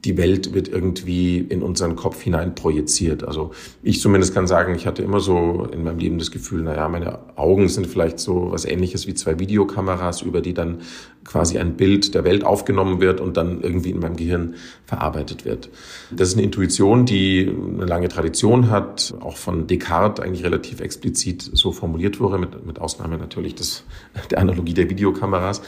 die 0.05 0.17
Welt 0.17 0.53
wird 0.53 0.67
irgendwie 0.67 1.39
in 1.39 1.63
unseren 1.63 1.95
Kopf 1.95 2.21
hinein 2.21 2.53
projiziert. 2.53 3.27
Also 3.27 3.51
ich 3.81 3.99
zumindest 3.99 4.33
kann 4.33 4.45
sagen, 4.45 4.75
ich 4.75 4.85
hatte 4.85 5.01
immer 5.01 5.19
so 5.19 5.67
in 5.71 5.83
meinem 5.83 5.97
Leben 5.97 6.19
das 6.19 6.29
Gefühl, 6.29 6.61
naja, 6.61 6.87
meine 6.87 7.19
Augen 7.35 7.67
sind 7.67 7.87
vielleicht 7.87 8.19
so 8.19 8.51
was 8.51 8.65
ähnliches 8.65 9.07
wie 9.07 9.15
zwei 9.15 9.39
Videokameras, 9.39 10.21
über 10.21 10.41
die 10.41 10.53
dann 10.53 10.81
quasi 11.25 11.57
ein 11.57 11.75
Bild 11.75 12.13
der 12.13 12.23
Welt 12.23 12.43
aufgenommen 12.43 13.01
wird 13.01 13.19
und 13.19 13.35
dann 13.35 13.61
irgendwie 13.61 13.89
in 13.89 13.99
meinem 13.99 14.15
Gehirn 14.15 14.53
verarbeitet 14.85 15.43
wird. 15.43 15.69
Das 16.11 16.29
ist 16.29 16.35
eine 16.35 16.43
Intuition, 16.43 17.05
die 17.07 17.51
eine 17.73 17.85
lange 17.85 18.07
Tradition 18.07 18.69
hat, 18.69 19.15
auch 19.19 19.35
von 19.35 19.65
Descartes 19.65 20.23
eigentlich 20.23 20.43
relativ 20.43 20.81
explizit 20.81 21.41
so 21.41 21.71
formuliert 21.71 22.19
wurde, 22.19 22.37
mit, 22.37 22.65
mit 22.65 22.79
Ausnahme 22.79 23.17
natürlich 23.17 23.55
des, 23.55 23.83
der 24.29 24.37
Analogie 24.39 24.75
der 24.75 24.87
Videokameras. 24.89 25.63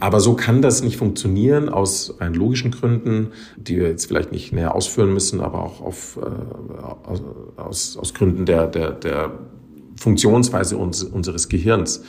Aber 0.00 0.20
so 0.20 0.34
kann 0.34 0.62
das 0.62 0.82
nicht 0.82 0.96
funktionieren 0.96 1.68
aus 1.68 2.14
rein 2.18 2.32
logischen 2.32 2.70
Gründen, 2.70 3.28
die 3.56 3.81
wir 3.82 3.90
jetzt 3.90 4.06
vielleicht 4.06 4.32
nicht 4.32 4.52
näher 4.52 4.74
ausführen 4.74 5.12
müssen, 5.12 5.40
aber 5.40 5.62
auch 5.62 5.80
auf, 5.80 6.18
äh, 6.22 7.60
aus, 7.60 7.96
aus 7.96 8.14
Gründen 8.14 8.46
der, 8.46 8.66
der, 8.66 8.92
der 8.92 9.32
Funktionsweise 9.96 10.76
uns, 10.76 11.02
unseres 11.02 11.48
Gehirns. 11.48 12.02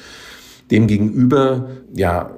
Demgegenüber, 0.71 1.69
ja, 1.93 2.31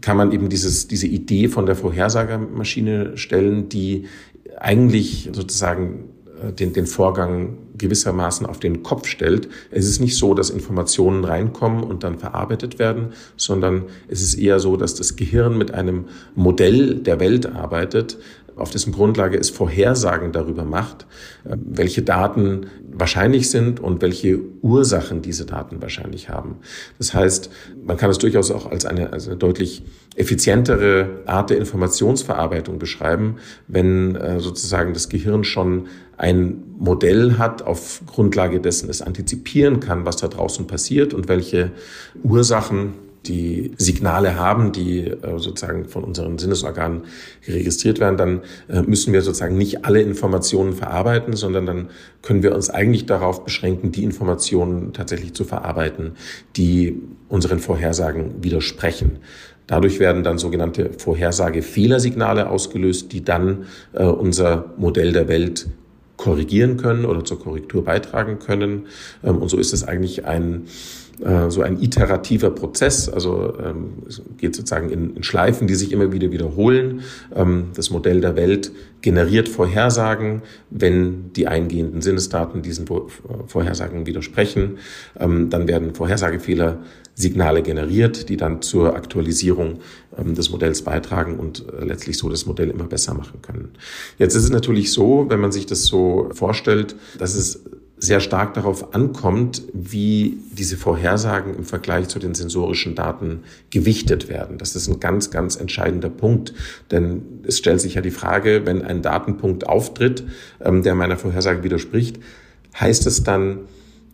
kann 0.00 0.16
man 0.16 0.32
eben 0.32 0.48
dieses, 0.48 0.88
diese 0.88 1.06
Idee 1.06 1.48
von 1.48 1.66
der 1.66 1.76
Vorhersagemaschine 1.76 3.16
stellen, 3.16 3.68
die 3.68 4.04
eigentlich 4.58 5.30
sozusagen 5.32 6.10
äh, 6.42 6.52
den, 6.52 6.72
den 6.72 6.86
Vorgang 6.86 7.58
gewissermaßen 7.76 8.46
auf 8.46 8.58
den 8.58 8.82
Kopf 8.82 9.06
stellt. 9.06 9.48
Es 9.70 9.86
ist 9.86 10.00
nicht 10.00 10.16
so, 10.16 10.34
dass 10.34 10.50
Informationen 10.50 11.24
reinkommen 11.24 11.84
und 11.84 12.04
dann 12.04 12.18
verarbeitet 12.18 12.78
werden, 12.78 13.08
sondern 13.36 13.84
es 14.08 14.22
ist 14.22 14.34
eher 14.34 14.60
so, 14.60 14.76
dass 14.76 14.94
das 14.94 15.16
Gehirn 15.16 15.58
mit 15.58 15.74
einem 15.74 16.06
Modell 16.34 16.94
der 16.96 17.20
Welt 17.20 17.46
arbeitet, 17.46 18.18
auf 18.56 18.70
dessen 18.70 18.92
Grundlage 18.92 19.38
es 19.38 19.50
Vorhersagen 19.50 20.32
darüber 20.32 20.64
macht, 20.64 21.06
äh, 21.44 21.56
welche 21.64 22.02
Daten 22.02 22.66
wahrscheinlich 22.90 23.50
sind 23.50 23.80
und 23.80 24.02
welche 24.02 24.40
Ursachen 24.62 25.22
diese 25.22 25.44
Daten 25.44 25.82
wahrscheinlich 25.82 26.28
haben. 26.28 26.56
Das 26.98 27.14
heißt, 27.14 27.50
man 27.84 27.96
kann 27.96 28.10
es 28.10 28.18
durchaus 28.18 28.50
auch 28.50 28.70
als 28.70 28.86
eine, 28.86 29.12
als 29.12 29.28
eine 29.28 29.36
deutlich 29.36 29.82
effizientere 30.16 31.22
Art 31.26 31.50
der 31.50 31.58
Informationsverarbeitung 31.58 32.78
beschreiben, 32.78 33.36
wenn 33.68 34.16
äh, 34.16 34.40
sozusagen 34.40 34.94
das 34.94 35.08
Gehirn 35.08 35.44
schon 35.44 35.88
ein 36.16 36.62
Modell 36.78 37.36
hat, 37.36 37.62
auf 37.62 38.00
Grundlage 38.06 38.60
dessen 38.60 38.88
es 38.88 39.02
antizipieren 39.02 39.80
kann, 39.80 40.06
was 40.06 40.16
da 40.16 40.28
draußen 40.28 40.66
passiert 40.66 41.12
und 41.12 41.28
welche 41.28 41.72
Ursachen 42.22 42.94
die 43.28 43.72
Signale 43.76 44.36
haben, 44.36 44.72
die 44.72 45.06
äh, 45.06 45.38
sozusagen 45.38 45.86
von 45.86 46.04
unseren 46.04 46.38
Sinnesorganen 46.38 47.02
registriert 47.46 48.00
werden, 48.00 48.16
dann 48.16 48.40
äh, 48.68 48.82
müssen 48.82 49.12
wir 49.12 49.22
sozusagen 49.22 49.56
nicht 49.56 49.84
alle 49.84 50.00
Informationen 50.00 50.72
verarbeiten, 50.72 51.34
sondern 51.34 51.66
dann 51.66 51.90
können 52.22 52.42
wir 52.42 52.54
uns 52.54 52.70
eigentlich 52.70 53.06
darauf 53.06 53.44
beschränken, 53.44 53.92
die 53.92 54.04
Informationen 54.04 54.92
tatsächlich 54.92 55.34
zu 55.34 55.44
verarbeiten, 55.44 56.12
die 56.56 57.00
unseren 57.28 57.58
Vorhersagen 57.58 58.42
widersprechen. 58.42 59.18
Dadurch 59.66 59.98
werden 59.98 60.22
dann 60.22 60.38
sogenannte 60.38 60.90
Vorhersagefehlersignale 60.96 62.48
ausgelöst, 62.48 63.12
die 63.12 63.24
dann 63.24 63.66
äh, 63.92 64.04
unser 64.04 64.72
Modell 64.76 65.12
der 65.12 65.28
Welt 65.28 65.66
korrigieren 66.16 66.76
können 66.76 67.04
oder 67.04 67.24
zur 67.24 67.38
Korrektur 67.38 67.84
beitragen 67.84 68.38
können. 68.38 68.86
Ähm, 69.24 69.38
und 69.38 69.48
so 69.48 69.58
ist 69.58 69.72
es 69.72 69.84
eigentlich 69.84 70.24
ein 70.24 70.66
äh, 71.24 71.50
so 71.50 71.62
ein 71.62 71.80
iterativer 71.80 72.50
Prozess. 72.50 73.08
Also 73.08 73.54
ähm, 73.58 74.02
es 74.06 74.20
geht 74.36 74.54
sozusagen 74.54 74.90
in, 74.90 75.16
in, 75.16 75.22
Schleifen, 75.22 75.66
die 75.66 75.74
sich 75.74 75.92
immer 75.92 76.12
wieder 76.12 76.30
wiederholen. 76.30 77.02
Ähm, 77.34 77.68
das 77.74 77.90
Modell 77.90 78.20
der 78.20 78.36
Welt 78.36 78.70
generiert 79.00 79.48
Vorhersagen, 79.48 80.42
wenn 80.70 81.32
die 81.32 81.46
eingehenden 81.46 82.02
Sinnesdaten 82.02 82.62
diesen 82.62 82.86
Vorhersagen 83.46 84.06
widersprechen. 84.06 84.78
Ähm, 85.18 85.48
dann 85.48 85.68
werden 85.68 85.94
Vorhersagefehler 85.94 86.80
Signale 87.14 87.62
generiert, 87.62 88.28
die 88.28 88.36
dann 88.36 88.60
zur 88.60 88.94
Aktualisierung 88.94 89.78
ähm, 90.18 90.34
des 90.34 90.50
Modells 90.50 90.82
beitragen 90.82 91.38
und 91.38 91.64
äh, 91.66 91.82
letztlich 91.82 92.18
so 92.18 92.28
das 92.28 92.44
Modell 92.44 92.68
immer 92.68 92.84
besser 92.84 93.14
machen 93.14 93.40
können. 93.40 93.70
Jetzt 94.18 94.34
ist 94.34 94.44
es 94.44 94.50
natürlich 94.50 94.92
so, 94.92 95.24
wenn 95.30 95.40
man 95.40 95.50
sich 95.50 95.64
das 95.64 95.84
so 95.86 96.28
vorstellt, 96.34 96.94
dass 97.18 97.34
es 97.34 97.64
sehr 97.98 98.20
stark 98.20 98.54
darauf 98.54 98.94
ankommt, 98.94 99.62
wie 99.72 100.38
diese 100.52 100.76
Vorhersagen 100.76 101.54
im 101.54 101.64
Vergleich 101.64 102.08
zu 102.08 102.18
den 102.18 102.34
sensorischen 102.34 102.94
Daten 102.94 103.44
gewichtet 103.70 104.28
werden. 104.28 104.58
Das 104.58 104.76
ist 104.76 104.88
ein 104.88 105.00
ganz, 105.00 105.30
ganz 105.30 105.56
entscheidender 105.56 106.10
Punkt, 106.10 106.52
denn 106.90 107.22
es 107.44 107.58
stellt 107.58 107.80
sich 107.80 107.94
ja 107.94 108.02
die 108.02 108.10
Frage, 108.10 108.66
wenn 108.66 108.82
ein 108.82 109.00
Datenpunkt 109.00 109.66
auftritt, 109.66 110.24
ähm, 110.60 110.82
der 110.82 110.94
meiner 110.94 111.16
Vorhersage 111.16 111.62
widerspricht, 111.62 112.18
heißt 112.78 113.06
es 113.06 113.22
dann, 113.22 113.60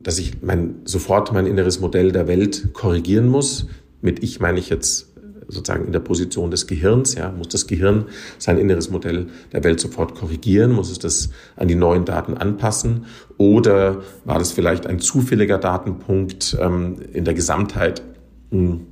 dass 0.00 0.18
ich 0.18 0.42
mein, 0.42 0.76
sofort 0.84 1.32
mein 1.32 1.46
inneres 1.46 1.80
Modell 1.80 2.12
der 2.12 2.28
Welt 2.28 2.72
korrigieren 2.72 3.28
muss. 3.28 3.66
Mit 4.00 4.22
ich 4.22 4.40
meine 4.40 4.58
ich 4.58 4.68
jetzt 4.68 5.11
sozusagen 5.48 5.86
in 5.86 5.92
der 5.92 6.00
Position 6.00 6.50
des 6.50 6.66
Gehirns, 6.66 7.14
ja, 7.14 7.30
muss 7.30 7.48
das 7.48 7.66
Gehirn 7.66 8.06
sein 8.38 8.58
inneres 8.58 8.90
Modell 8.90 9.28
der 9.52 9.64
Welt 9.64 9.80
sofort 9.80 10.14
korrigieren, 10.14 10.72
muss 10.72 10.90
es 10.90 10.98
das 10.98 11.30
an 11.56 11.68
die 11.68 11.74
neuen 11.74 12.04
Daten 12.04 12.34
anpassen 12.34 13.06
oder 13.38 14.02
war 14.24 14.38
das 14.38 14.52
vielleicht 14.52 14.86
ein 14.86 14.98
zufälliger 14.98 15.58
Datenpunkt 15.58 16.56
ähm, 16.60 16.96
in 17.12 17.24
der 17.24 17.34
Gesamtheit? 17.34 18.02
Hm 18.50 18.86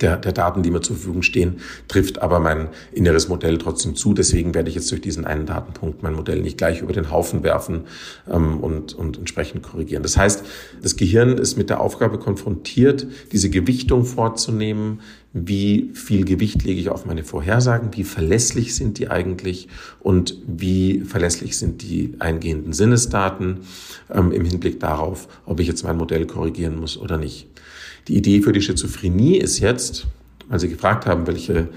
der, 0.00 0.16
der 0.16 0.32
Daten, 0.32 0.62
die 0.62 0.70
mir 0.70 0.80
zur 0.80 0.96
Verfügung 0.96 1.22
stehen, 1.22 1.60
trifft 1.88 2.20
aber 2.20 2.40
mein 2.40 2.68
inneres 2.92 3.28
Modell 3.28 3.58
trotzdem 3.58 3.94
zu. 3.94 4.14
Deswegen 4.14 4.54
werde 4.54 4.68
ich 4.68 4.74
jetzt 4.74 4.90
durch 4.90 5.00
diesen 5.00 5.24
einen 5.24 5.46
Datenpunkt 5.46 6.02
mein 6.02 6.14
Modell 6.14 6.40
nicht 6.40 6.58
gleich 6.58 6.80
über 6.80 6.92
den 6.92 7.10
Haufen 7.10 7.42
werfen 7.42 7.82
ähm, 8.30 8.60
und, 8.60 8.94
und 8.94 9.18
entsprechend 9.18 9.62
korrigieren. 9.62 10.02
Das 10.02 10.16
heißt, 10.16 10.44
das 10.82 10.96
Gehirn 10.96 11.38
ist 11.38 11.56
mit 11.56 11.70
der 11.70 11.80
Aufgabe 11.80 12.18
konfrontiert, 12.18 13.06
diese 13.32 13.50
Gewichtung 13.50 14.04
vorzunehmen. 14.04 15.00
Wie 15.36 15.90
viel 15.94 16.24
Gewicht 16.24 16.62
lege 16.62 16.80
ich 16.80 16.90
auf 16.90 17.06
meine 17.06 17.24
Vorhersagen? 17.24 17.88
Wie 17.96 18.04
verlässlich 18.04 18.76
sind 18.76 18.98
die 18.98 19.10
eigentlich? 19.10 19.66
Und 19.98 20.38
wie 20.46 21.00
verlässlich 21.00 21.58
sind 21.58 21.82
die 21.82 22.14
eingehenden 22.20 22.72
Sinnesdaten 22.72 23.58
ähm, 24.14 24.30
im 24.30 24.44
Hinblick 24.44 24.78
darauf, 24.78 25.26
ob 25.44 25.58
ich 25.58 25.66
jetzt 25.66 25.82
mein 25.82 25.96
Modell 25.96 26.24
korrigieren 26.26 26.78
muss 26.78 26.96
oder 26.96 27.18
nicht? 27.18 27.48
Die 28.06 28.16
Idee 28.16 28.42
für 28.42 28.52
die 28.52 28.62
Schizophrenie 28.62 29.36
ist 29.36 29.58
jetzt, 29.58 30.06
weil 30.48 30.60
Sie 30.60 30.68
gefragt 30.68 31.04
haben, 31.04 31.26
welche 31.26 31.68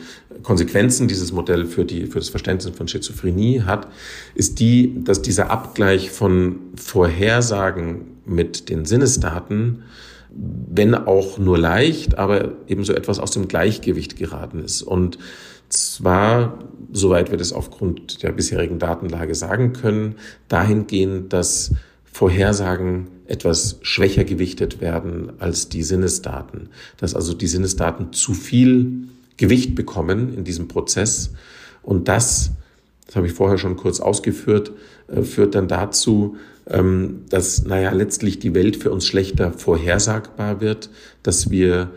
Konsequenzen 0.44 1.08
dieses 1.08 1.32
Modell 1.32 1.66
für, 1.66 1.84
die, 1.84 2.06
für 2.06 2.20
das 2.20 2.30
Verständnis 2.30 2.76
von 2.76 2.88
Schizophrenie 2.88 3.62
hat, 3.62 3.88
ist 4.36 4.60
die, 4.60 5.04
dass 5.04 5.24
dieser 5.24 5.50
Abgleich 5.50 6.12
von 6.12 6.58
Vorhersagen 6.76 8.02
mit 8.24 8.70
den 8.70 8.86
Sinnesdaten, 8.86 9.82
wenn 10.38 10.94
auch 10.94 11.38
nur 11.38 11.58
leicht, 11.58 12.18
aber 12.18 12.54
ebenso 12.68 12.94
etwas 12.94 13.20
aus 13.20 13.32
dem 13.32 13.48
Gleichgewicht 13.48 14.18
geraten 14.18 14.60
ist. 14.60 14.84
Und 14.84 15.18
zwar, 15.70 16.60
soweit 16.94 17.32
wir 17.32 17.38
das 17.38 17.54
aufgrund 17.54 18.22
der 18.24 18.32
bisherigen 18.32 18.80
Datenlage 18.80 19.36
sagen 19.36 19.74
können, 19.74 20.16
dahingehend, 20.48 21.34
dass 21.34 21.72
Vorhersagen 22.06 23.08
etwas 23.26 23.80
schwächer 23.82 24.24
gewichtet 24.24 24.80
werden 24.80 25.34
als 25.40 25.70
die 25.70 25.84
Sinnesdaten. 25.84 26.70
Dass 26.98 27.16
also 27.16 27.34
die 27.34 27.48
Sinnesdaten 27.48 28.14
zu 28.14 28.34
viel 28.34 29.10
Gewicht 29.38 29.76
bekommen 29.76 30.34
in 30.36 30.44
diesem 30.44 30.68
Prozess. 30.68 31.32
Und 31.84 32.08
das, 32.08 32.52
das 33.06 33.16
habe 33.16 33.28
ich 33.28 33.34
vorher 33.34 33.58
schon 33.58 33.76
kurz 33.76 34.00
ausgeführt, 34.00 34.72
äh, 35.08 35.22
führt 35.22 35.56
dann 35.56 35.68
dazu, 35.68 36.38
ähm, 36.70 37.24
dass, 37.30 37.66
naja, 37.66 37.92
letztlich 37.92 38.40
die 38.40 38.54
Welt 38.54 38.78
für 38.78 38.92
uns 38.92 39.06
schlechter 39.06 39.52
vorhersagbar 39.52 40.62
wird, 40.62 40.90
dass 41.24 41.50
wir 41.50 41.90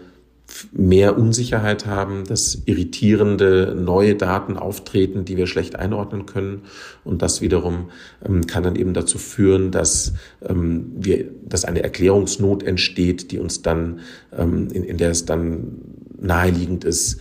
mehr 0.72 1.16
Unsicherheit 1.18 1.86
haben, 1.86 2.24
dass 2.24 2.62
irritierende 2.66 3.74
neue 3.78 4.14
Daten 4.14 4.56
auftreten, 4.56 5.24
die 5.24 5.36
wir 5.36 5.46
schlecht 5.46 5.76
einordnen 5.76 6.26
können. 6.26 6.62
Und 7.04 7.22
das 7.22 7.40
wiederum 7.40 7.90
ähm, 8.24 8.46
kann 8.46 8.62
dann 8.62 8.76
eben 8.76 8.94
dazu 8.94 9.18
führen, 9.18 9.70
dass 9.70 10.14
ähm, 10.46 10.92
wir, 10.96 11.26
dass 11.44 11.64
eine 11.64 11.82
Erklärungsnot 11.82 12.62
entsteht, 12.62 13.30
die 13.30 13.38
uns 13.38 13.62
dann, 13.62 14.00
ähm, 14.36 14.68
in, 14.72 14.84
in 14.84 14.96
der 14.96 15.10
es 15.10 15.24
dann 15.24 15.78
naheliegend 16.18 16.84
ist, 16.84 17.20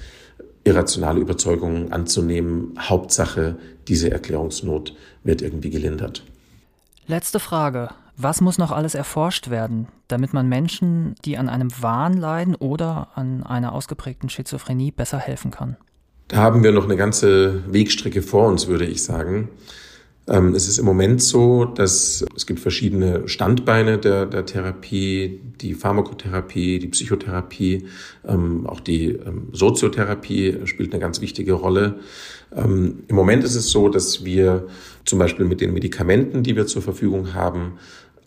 irrationale 0.63 1.19
Überzeugungen 1.19 1.91
anzunehmen. 1.91 2.73
Hauptsache, 2.77 3.57
diese 3.87 4.11
Erklärungsnot 4.11 4.95
wird 5.23 5.41
irgendwie 5.41 5.69
gelindert. 5.69 6.23
Letzte 7.07 7.39
Frage. 7.39 7.89
Was 8.21 8.41
muss 8.41 8.57
noch 8.57 8.71
alles 8.71 8.95
erforscht 8.95 9.49
werden, 9.49 9.87
damit 10.09 10.33
man 10.33 10.49
Menschen, 10.49 11.15
die 11.23 11.37
an 11.37 11.47
einem 11.47 11.69
Wahn 11.81 12.17
leiden 12.17 12.53
oder 12.53 13.07
an 13.15 13.43
einer 13.43 13.71
ausgeprägten 13.71 14.29
Schizophrenie 14.29 14.91
besser 14.91 15.19
helfen 15.19 15.51
kann? 15.51 15.77
Da 16.27 16.37
haben 16.37 16.61
wir 16.61 16.73
noch 16.73 16.83
eine 16.83 16.97
ganze 16.97 17.63
Wegstrecke 17.71 18.21
vor 18.21 18.47
uns, 18.47 18.67
würde 18.67 18.85
ich 18.85 19.03
sagen. 19.03 19.49
Ähm, 20.29 20.53
es 20.53 20.67
ist 20.67 20.77
im 20.77 20.85
Moment 20.85 21.23
so, 21.23 21.65
dass 21.65 22.23
es 22.35 22.45
gibt 22.45 22.59
verschiedene 22.59 23.27
Standbeine 23.27 23.97
der, 23.97 24.27
der 24.27 24.45
Therapie, 24.45 25.41
die 25.59 25.73
Pharmakotherapie, 25.73 26.77
die 26.77 26.87
Psychotherapie, 26.89 27.87
ähm, 28.27 28.67
auch 28.67 28.79
die 28.79 29.07
ähm, 29.07 29.47
Soziotherapie 29.53 30.59
spielt 30.65 30.93
eine 30.93 31.01
ganz 31.01 31.19
wichtige 31.19 31.53
Rolle. 31.53 31.99
Im 32.55 33.03
Moment 33.11 33.43
ist 33.43 33.55
es 33.55 33.69
so, 33.69 33.89
dass 33.89 34.23
wir 34.25 34.67
zum 35.05 35.19
Beispiel 35.19 35.45
mit 35.45 35.61
den 35.61 35.71
Medikamenten, 35.73 36.41
die 36.41 36.55
wir 36.55 36.65
zur 36.65 36.81
Verfügung 36.81 37.35
haben, 37.35 37.73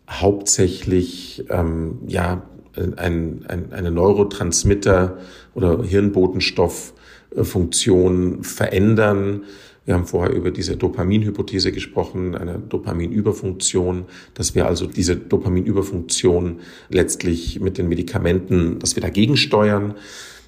hauptsächlich 0.08 1.44
ähm, 1.48 1.98
ja, 2.06 2.42
ein, 2.76 3.44
ein, 3.48 3.72
eine 3.72 3.90
Neurotransmitter- 3.90 5.16
oder 5.54 5.82
Hirnbotenstofffunktion 5.82 8.44
verändern. 8.44 9.42
Wir 9.84 9.94
haben 9.94 10.06
vorher 10.06 10.32
über 10.32 10.52
diese 10.52 10.76
Dopaminhypothese 10.76 11.72
gesprochen, 11.72 12.36
eine 12.36 12.58
Dopaminüberfunktion, 12.58 14.04
dass 14.34 14.54
wir 14.54 14.66
also 14.66 14.86
diese 14.86 15.16
Dopaminüberfunktion 15.16 16.60
letztlich 16.88 17.58
mit 17.60 17.78
den 17.78 17.88
Medikamenten, 17.88 18.78
dass 18.78 18.94
wir 18.94 19.02
dagegen 19.02 19.36
steuern. 19.36 19.94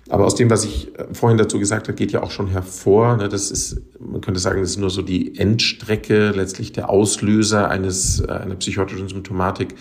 Aber 0.09 0.27
aus 0.27 0.35
dem, 0.35 0.51
was 0.51 0.64
ich 0.64 0.99
äh, 0.99 1.07
vorhin 1.12 1.38
dazu 1.38 1.59
gesagt 1.59 1.88
habe, 1.88 1.97
geht 1.97 2.12
ja 2.12 2.23
auch 2.23 2.31
schon 2.31 2.49
hervor, 2.49 3.17
ne, 3.17 3.29
das 3.29 3.51
ist, 3.51 3.81
man 3.99 4.21
könnte 4.21 4.40
sagen, 4.40 4.61
das 4.61 4.71
ist 4.71 4.79
nur 4.79 4.90
so 4.90 5.03
die 5.03 5.38
Endstrecke, 5.38 6.31
letztlich 6.31 6.73
der 6.73 6.90
Auslöser 6.90 7.71
eines, 7.71 8.21
äh, 8.21 8.31
einer 8.31 8.57
psychotischen 8.57 9.09
Symptomatik. 9.09 9.75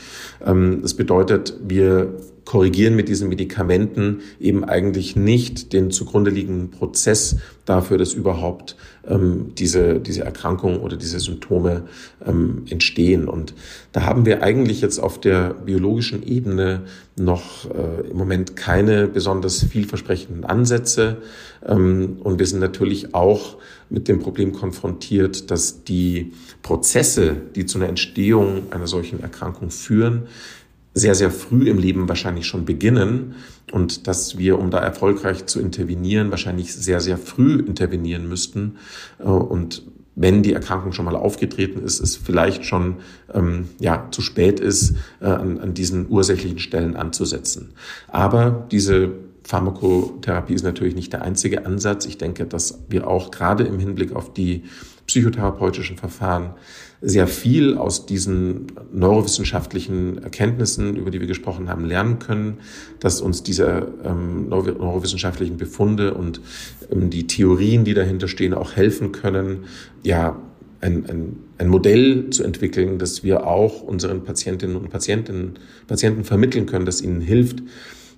Ähm, 0.45 0.79
das 0.81 0.93
bedeutet, 0.93 1.57
wir 1.61 2.13
korrigieren 2.45 2.95
mit 2.95 3.07
diesen 3.07 3.29
Medikamenten 3.29 4.21
eben 4.39 4.63
eigentlich 4.63 5.15
nicht 5.15 5.73
den 5.73 5.91
zugrunde 5.91 6.29
liegenden 6.29 6.71
Prozess 6.71 7.37
dafür, 7.65 7.97
dass 7.97 8.13
überhaupt 8.13 8.75
ähm, 9.07 9.53
diese, 9.57 9.99
diese 9.99 10.23
Erkrankung 10.23 10.81
oder 10.81 10.97
diese 10.97 11.19
Symptome 11.19 11.83
ähm, 12.25 12.63
entstehen. 12.69 13.27
Und 13.27 13.53
da 13.91 14.03
haben 14.03 14.25
wir 14.25 14.43
eigentlich 14.43 14.81
jetzt 14.81 14.99
auf 14.99 15.19
der 15.19 15.53
biologischen 15.53 16.23
Ebene 16.23 16.81
noch 17.15 17.69
äh, 17.69 18.09
im 18.09 18.17
Moment 18.17 18.55
keine 18.55 19.07
besonders 19.07 19.63
vielversprechenden 19.63 20.43
Ansätze. 20.43 21.17
Ähm, 21.65 22.17
und 22.23 22.39
wir 22.39 22.45
sind 22.45 22.59
natürlich 22.59 23.13
auch 23.13 23.57
mit 23.89 24.07
dem 24.07 24.19
Problem 24.19 24.53
konfrontiert, 24.53 25.51
dass 25.51 25.83
die 25.83 26.33
Prozesse, 26.61 27.35
die 27.55 27.65
zu 27.65 27.77
einer 27.77 27.89
Entstehung 27.89 28.63
einer 28.71 28.87
solchen 28.87 29.21
Erkrankung 29.21 29.69
führen, 29.69 30.23
sehr, 30.93 31.15
sehr 31.15 31.31
früh 31.31 31.69
im 31.69 31.79
Leben 31.79 32.07
wahrscheinlich 32.07 32.45
schon 32.45 32.65
beginnen 32.65 33.35
und 33.71 34.07
dass 34.07 34.37
wir, 34.37 34.59
um 34.59 34.69
da 34.69 34.79
erfolgreich 34.79 35.45
zu 35.45 35.59
intervenieren, 35.59 36.29
wahrscheinlich 36.29 36.73
sehr, 36.73 36.99
sehr 36.99 37.17
früh 37.17 37.59
intervenieren 37.59 38.27
müssten. 38.27 38.77
Äh, 39.19 39.23
und 39.23 39.83
wenn 40.15 40.43
die 40.43 40.53
Erkrankung 40.53 40.91
schon 40.91 41.05
mal 41.05 41.15
aufgetreten 41.15 41.83
ist, 41.83 41.99
es 41.99 42.15
vielleicht 42.15 42.65
schon 42.65 42.97
ähm, 43.33 43.69
ja, 43.79 44.07
zu 44.11 44.21
spät 44.21 44.59
ist, 44.59 44.95
äh, 45.21 45.25
an, 45.25 45.59
an 45.59 45.73
diesen 45.73 46.07
ursächlichen 46.09 46.59
Stellen 46.59 46.95
anzusetzen. 46.95 47.71
Aber 48.09 48.67
diese 48.71 49.11
Pharmakotherapie 49.43 50.53
ist 50.53 50.63
natürlich 50.63 50.95
nicht 50.95 51.11
der 51.13 51.23
einzige 51.23 51.65
Ansatz. 51.65 52.05
Ich 52.05 52.17
denke, 52.17 52.45
dass 52.45 52.79
wir 52.89 53.07
auch 53.07 53.31
gerade 53.31 53.63
im 53.63 53.79
Hinblick 53.79 54.15
auf 54.15 54.33
die 54.33 54.63
psychotherapeutischen 55.07 55.97
Verfahren 55.97 56.51
sehr 57.01 57.27
viel 57.27 57.77
aus 57.77 58.05
diesen 58.05 58.67
neurowissenschaftlichen 58.93 60.23
Erkenntnissen, 60.23 60.95
über 60.95 61.11
die 61.11 61.19
wir 61.19 61.27
gesprochen 61.27 61.67
haben, 61.67 61.83
lernen 61.83 62.19
können, 62.19 62.59
dass 63.01 63.19
uns 63.19 63.43
diese 63.43 63.89
ähm, 64.05 64.47
neurowissenschaftlichen 64.47 65.57
Befunde 65.57 66.13
und 66.13 66.39
ähm, 66.89 67.09
die 67.09 67.27
Theorien, 67.27 67.83
die 67.83 67.93
dahinter 67.93 68.29
stehen, 68.29 68.53
auch 68.53 68.77
helfen 68.77 69.11
können, 69.11 69.65
ja, 70.03 70.37
ein, 70.79 71.05
ein, 71.09 71.37
ein 71.57 71.67
Modell 71.67 72.29
zu 72.29 72.43
entwickeln, 72.43 72.99
das 72.99 73.23
wir 73.23 73.47
auch 73.47 73.81
unseren 73.81 74.23
Patientinnen 74.23 74.75
und 74.75 74.89
Patienten, 74.89 75.55
Patienten 75.87 76.23
vermitteln 76.23 76.65
können, 76.65 76.85
das 76.85 77.01
ihnen 77.01 77.21
hilft, 77.21 77.63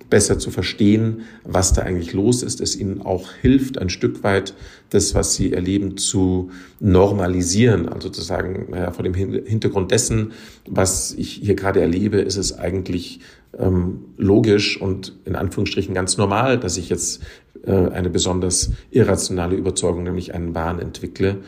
besser 0.08 0.38
zu 0.38 0.50
verstehen, 0.50 1.22
was 1.44 1.72
da 1.72 1.82
eigentlich 1.82 2.12
los 2.12 2.42
ist, 2.42 2.60
es 2.60 2.76
ihnen 2.76 3.02
auch 3.02 3.32
hilft, 3.32 3.78
ein 3.78 3.88
Stück 3.88 4.22
weit 4.22 4.54
das, 4.90 5.14
was 5.14 5.34
sie 5.34 5.52
erleben, 5.52 5.96
zu 5.96 6.50
normalisieren. 6.78 7.88
Also 7.88 8.08
zu 8.08 8.22
sagen, 8.22 8.66
naja, 8.70 8.92
vor 8.92 9.02
dem 9.02 9.14
Hintergrund 9.14 9.90
dessen, 9.90 10.32
was 10.68 11.12
ich 11.12 11.32
hier 11.32 11.54
gerade 11.54 11.80
erlebe, 11.80 12.18
ist 12.18 12.36
es 12.36 12.56
eigentlich 12.56 13.20
ähm, 13.58 14.04
logisch 14.16 14.80
und 14.80 15.14
in 15.24 15.34
Anführungsstrichen 15.34 15.94
ganz 15.94 16.16
normal, 16.16 16.58
dass 16.58 16.76
ich 16.76 16.88
jetzt 16.88 17.22
äh, 17.64 17.72
eine 17.72 18.10
besonders 18.10 18.70
irrationale 18.90 19.56
Überzeugung, 19.56 20.04
nämlich 20.04 20.34
einen 20.34 20.54
Wahn 20.54 20.78
entwickle. 20.78 21.38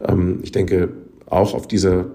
Ähm, 0.00 0.40
ich 0.42 0.52
denke, 0.52 0.90
auch 1.26 1.54
auf 1.54 1.68
dieser 1.68 2.06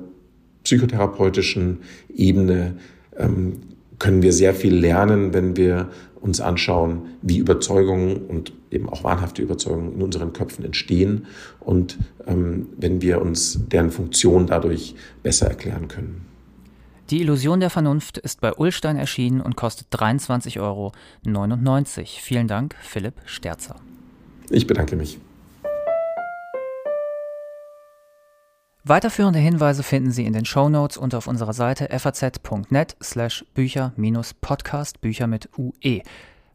psychotherapeutischen 0.63 1.79
Ebene 2.13 2.77
ähm, 3.17 3.61
können 3.99 4.21
wir 4.21 4.33
sehr 4.33 4.53
viel 4.53 4.75
lernen, 4.75 5.33
wenn 5.33 5.55
wir 5.55 5.89
uns 6.21 6.39
anschauen, 6.39 7.17
wie 7.21 7.37
Überzeugungen 7.37 8.17
und 8.27 8.53
eben 8.71 8.89
auch 8.89 9.03
wahnhafte 9.03 9.41
Überzeugungen 9.41 9.95
in 9.95 10.01
unseren 10.01 10.31
Köpfen 10.31 10.63
entstehen 10.63 11.25
und 11.59 11.97
ähm, 12.25 12.67
wenn 12.77 13.01
wir 13.01 13.21
uns 13.21 13.59
deren 13.67 13.91
Funktion 13.91 14.47
dadurch 14.47 14.95
besser 15.21 15.47
erklären 15.47 15.89
können. 15.89 16.25
Die 17.09 17.19
Illusion 17.19 17.59
der 17.59 17.69
Vernunft 17.69 18.17
ist 18.17 18.39
bei 18.39 18.53
Ullstein 18.53 18.95
erschienen 18.95 19.41
und 19.41 19.57
kostet 19.57 19.87
23,99 19.93 20.61
Euro. 20.61 20.93
Vielen 22.21 22.47
Dank, 22.47 22.75
Philipp 22.81 23.15
Sterzer. 23.25 23.75
Ich 24.49 24.65
bedanke 24.65 24.95
mich. 24.95 25.19
Weiterführende 28.85 29.39
Hinweise 29.39 29.81
finden 29.81 30.11
Sie 30.11 30.25
in 30.25 30.33
den 30.33 30.43
Show 30.43 30.67
Notes 30.67 30.97
und 30.97 31.15
auf 31.15 31.27
unserer 31.27 31.53
Seite 31.53 31.87
faz.net 31.97 32.97
slash 33.01 33.45
Bücher-Podcast, 33.53 34.99
Bücher 34.99 35.27
mit 35.27 35.47
UE. 35.57 36.01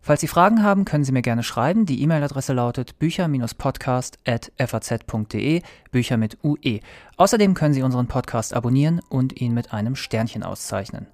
Falls 0.02 0.20
Sie 0.20 0.28
Fragen 0.28 0.62
haben, 0.62 0.84
können 0.84 1.04
Sie 1.04 1.12
mir 1.12 1.22
gerne 1.22 1.42
schreiben. 1.42 1.86
Die 1.86 2.02
E-Mail-Adresse 2.02 2.52
lautet 2.52 2.98
bücher-podcast.faz.de, 2.98 5.62
Bücher 5.90 6.18
mit 6.18 6.36
UE. 6.44 6.80
Außerdem 7.16 7.54
können 7.54 7.72
Sie 7.72 7.82
unseren 7.82 8.08
Podcast 8.08 8.52
abonnieren 8.52 9.00
und 9.08 9.40
ihn 9.40 9.54
mit 9.54 9.72
einem 9.72 9.96
Sternchen 9.96 10.42
auszeichnen. 10.42 11.06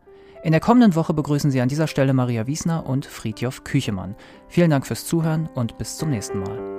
In 0.43 0.51
der 0.51 0.61
kommenden 0.61 0.97
Woche 0.97 1.15
begrüßen 1.15 1.53
Sie 1.53 1.61
an 1.61 1.69
dieser 1.69 1.87
Stelle 1.87 2.12
Maria 2.12 2.49
Wiesner 2.49 2.87
und 2.87 3.07
Friedjof 3.07 3.62
Küchemann. 3.62 4.17
Vielen 4.49 4.71
Dank 4.71 4.85
fürs 4.85 5.07
Zuhören 5.07 5.49
und 5.55 5.79
bis 5.79 5.97
zum 5.97 6.11
nächsten 6.11 6.41
Mal. 6.41 6.74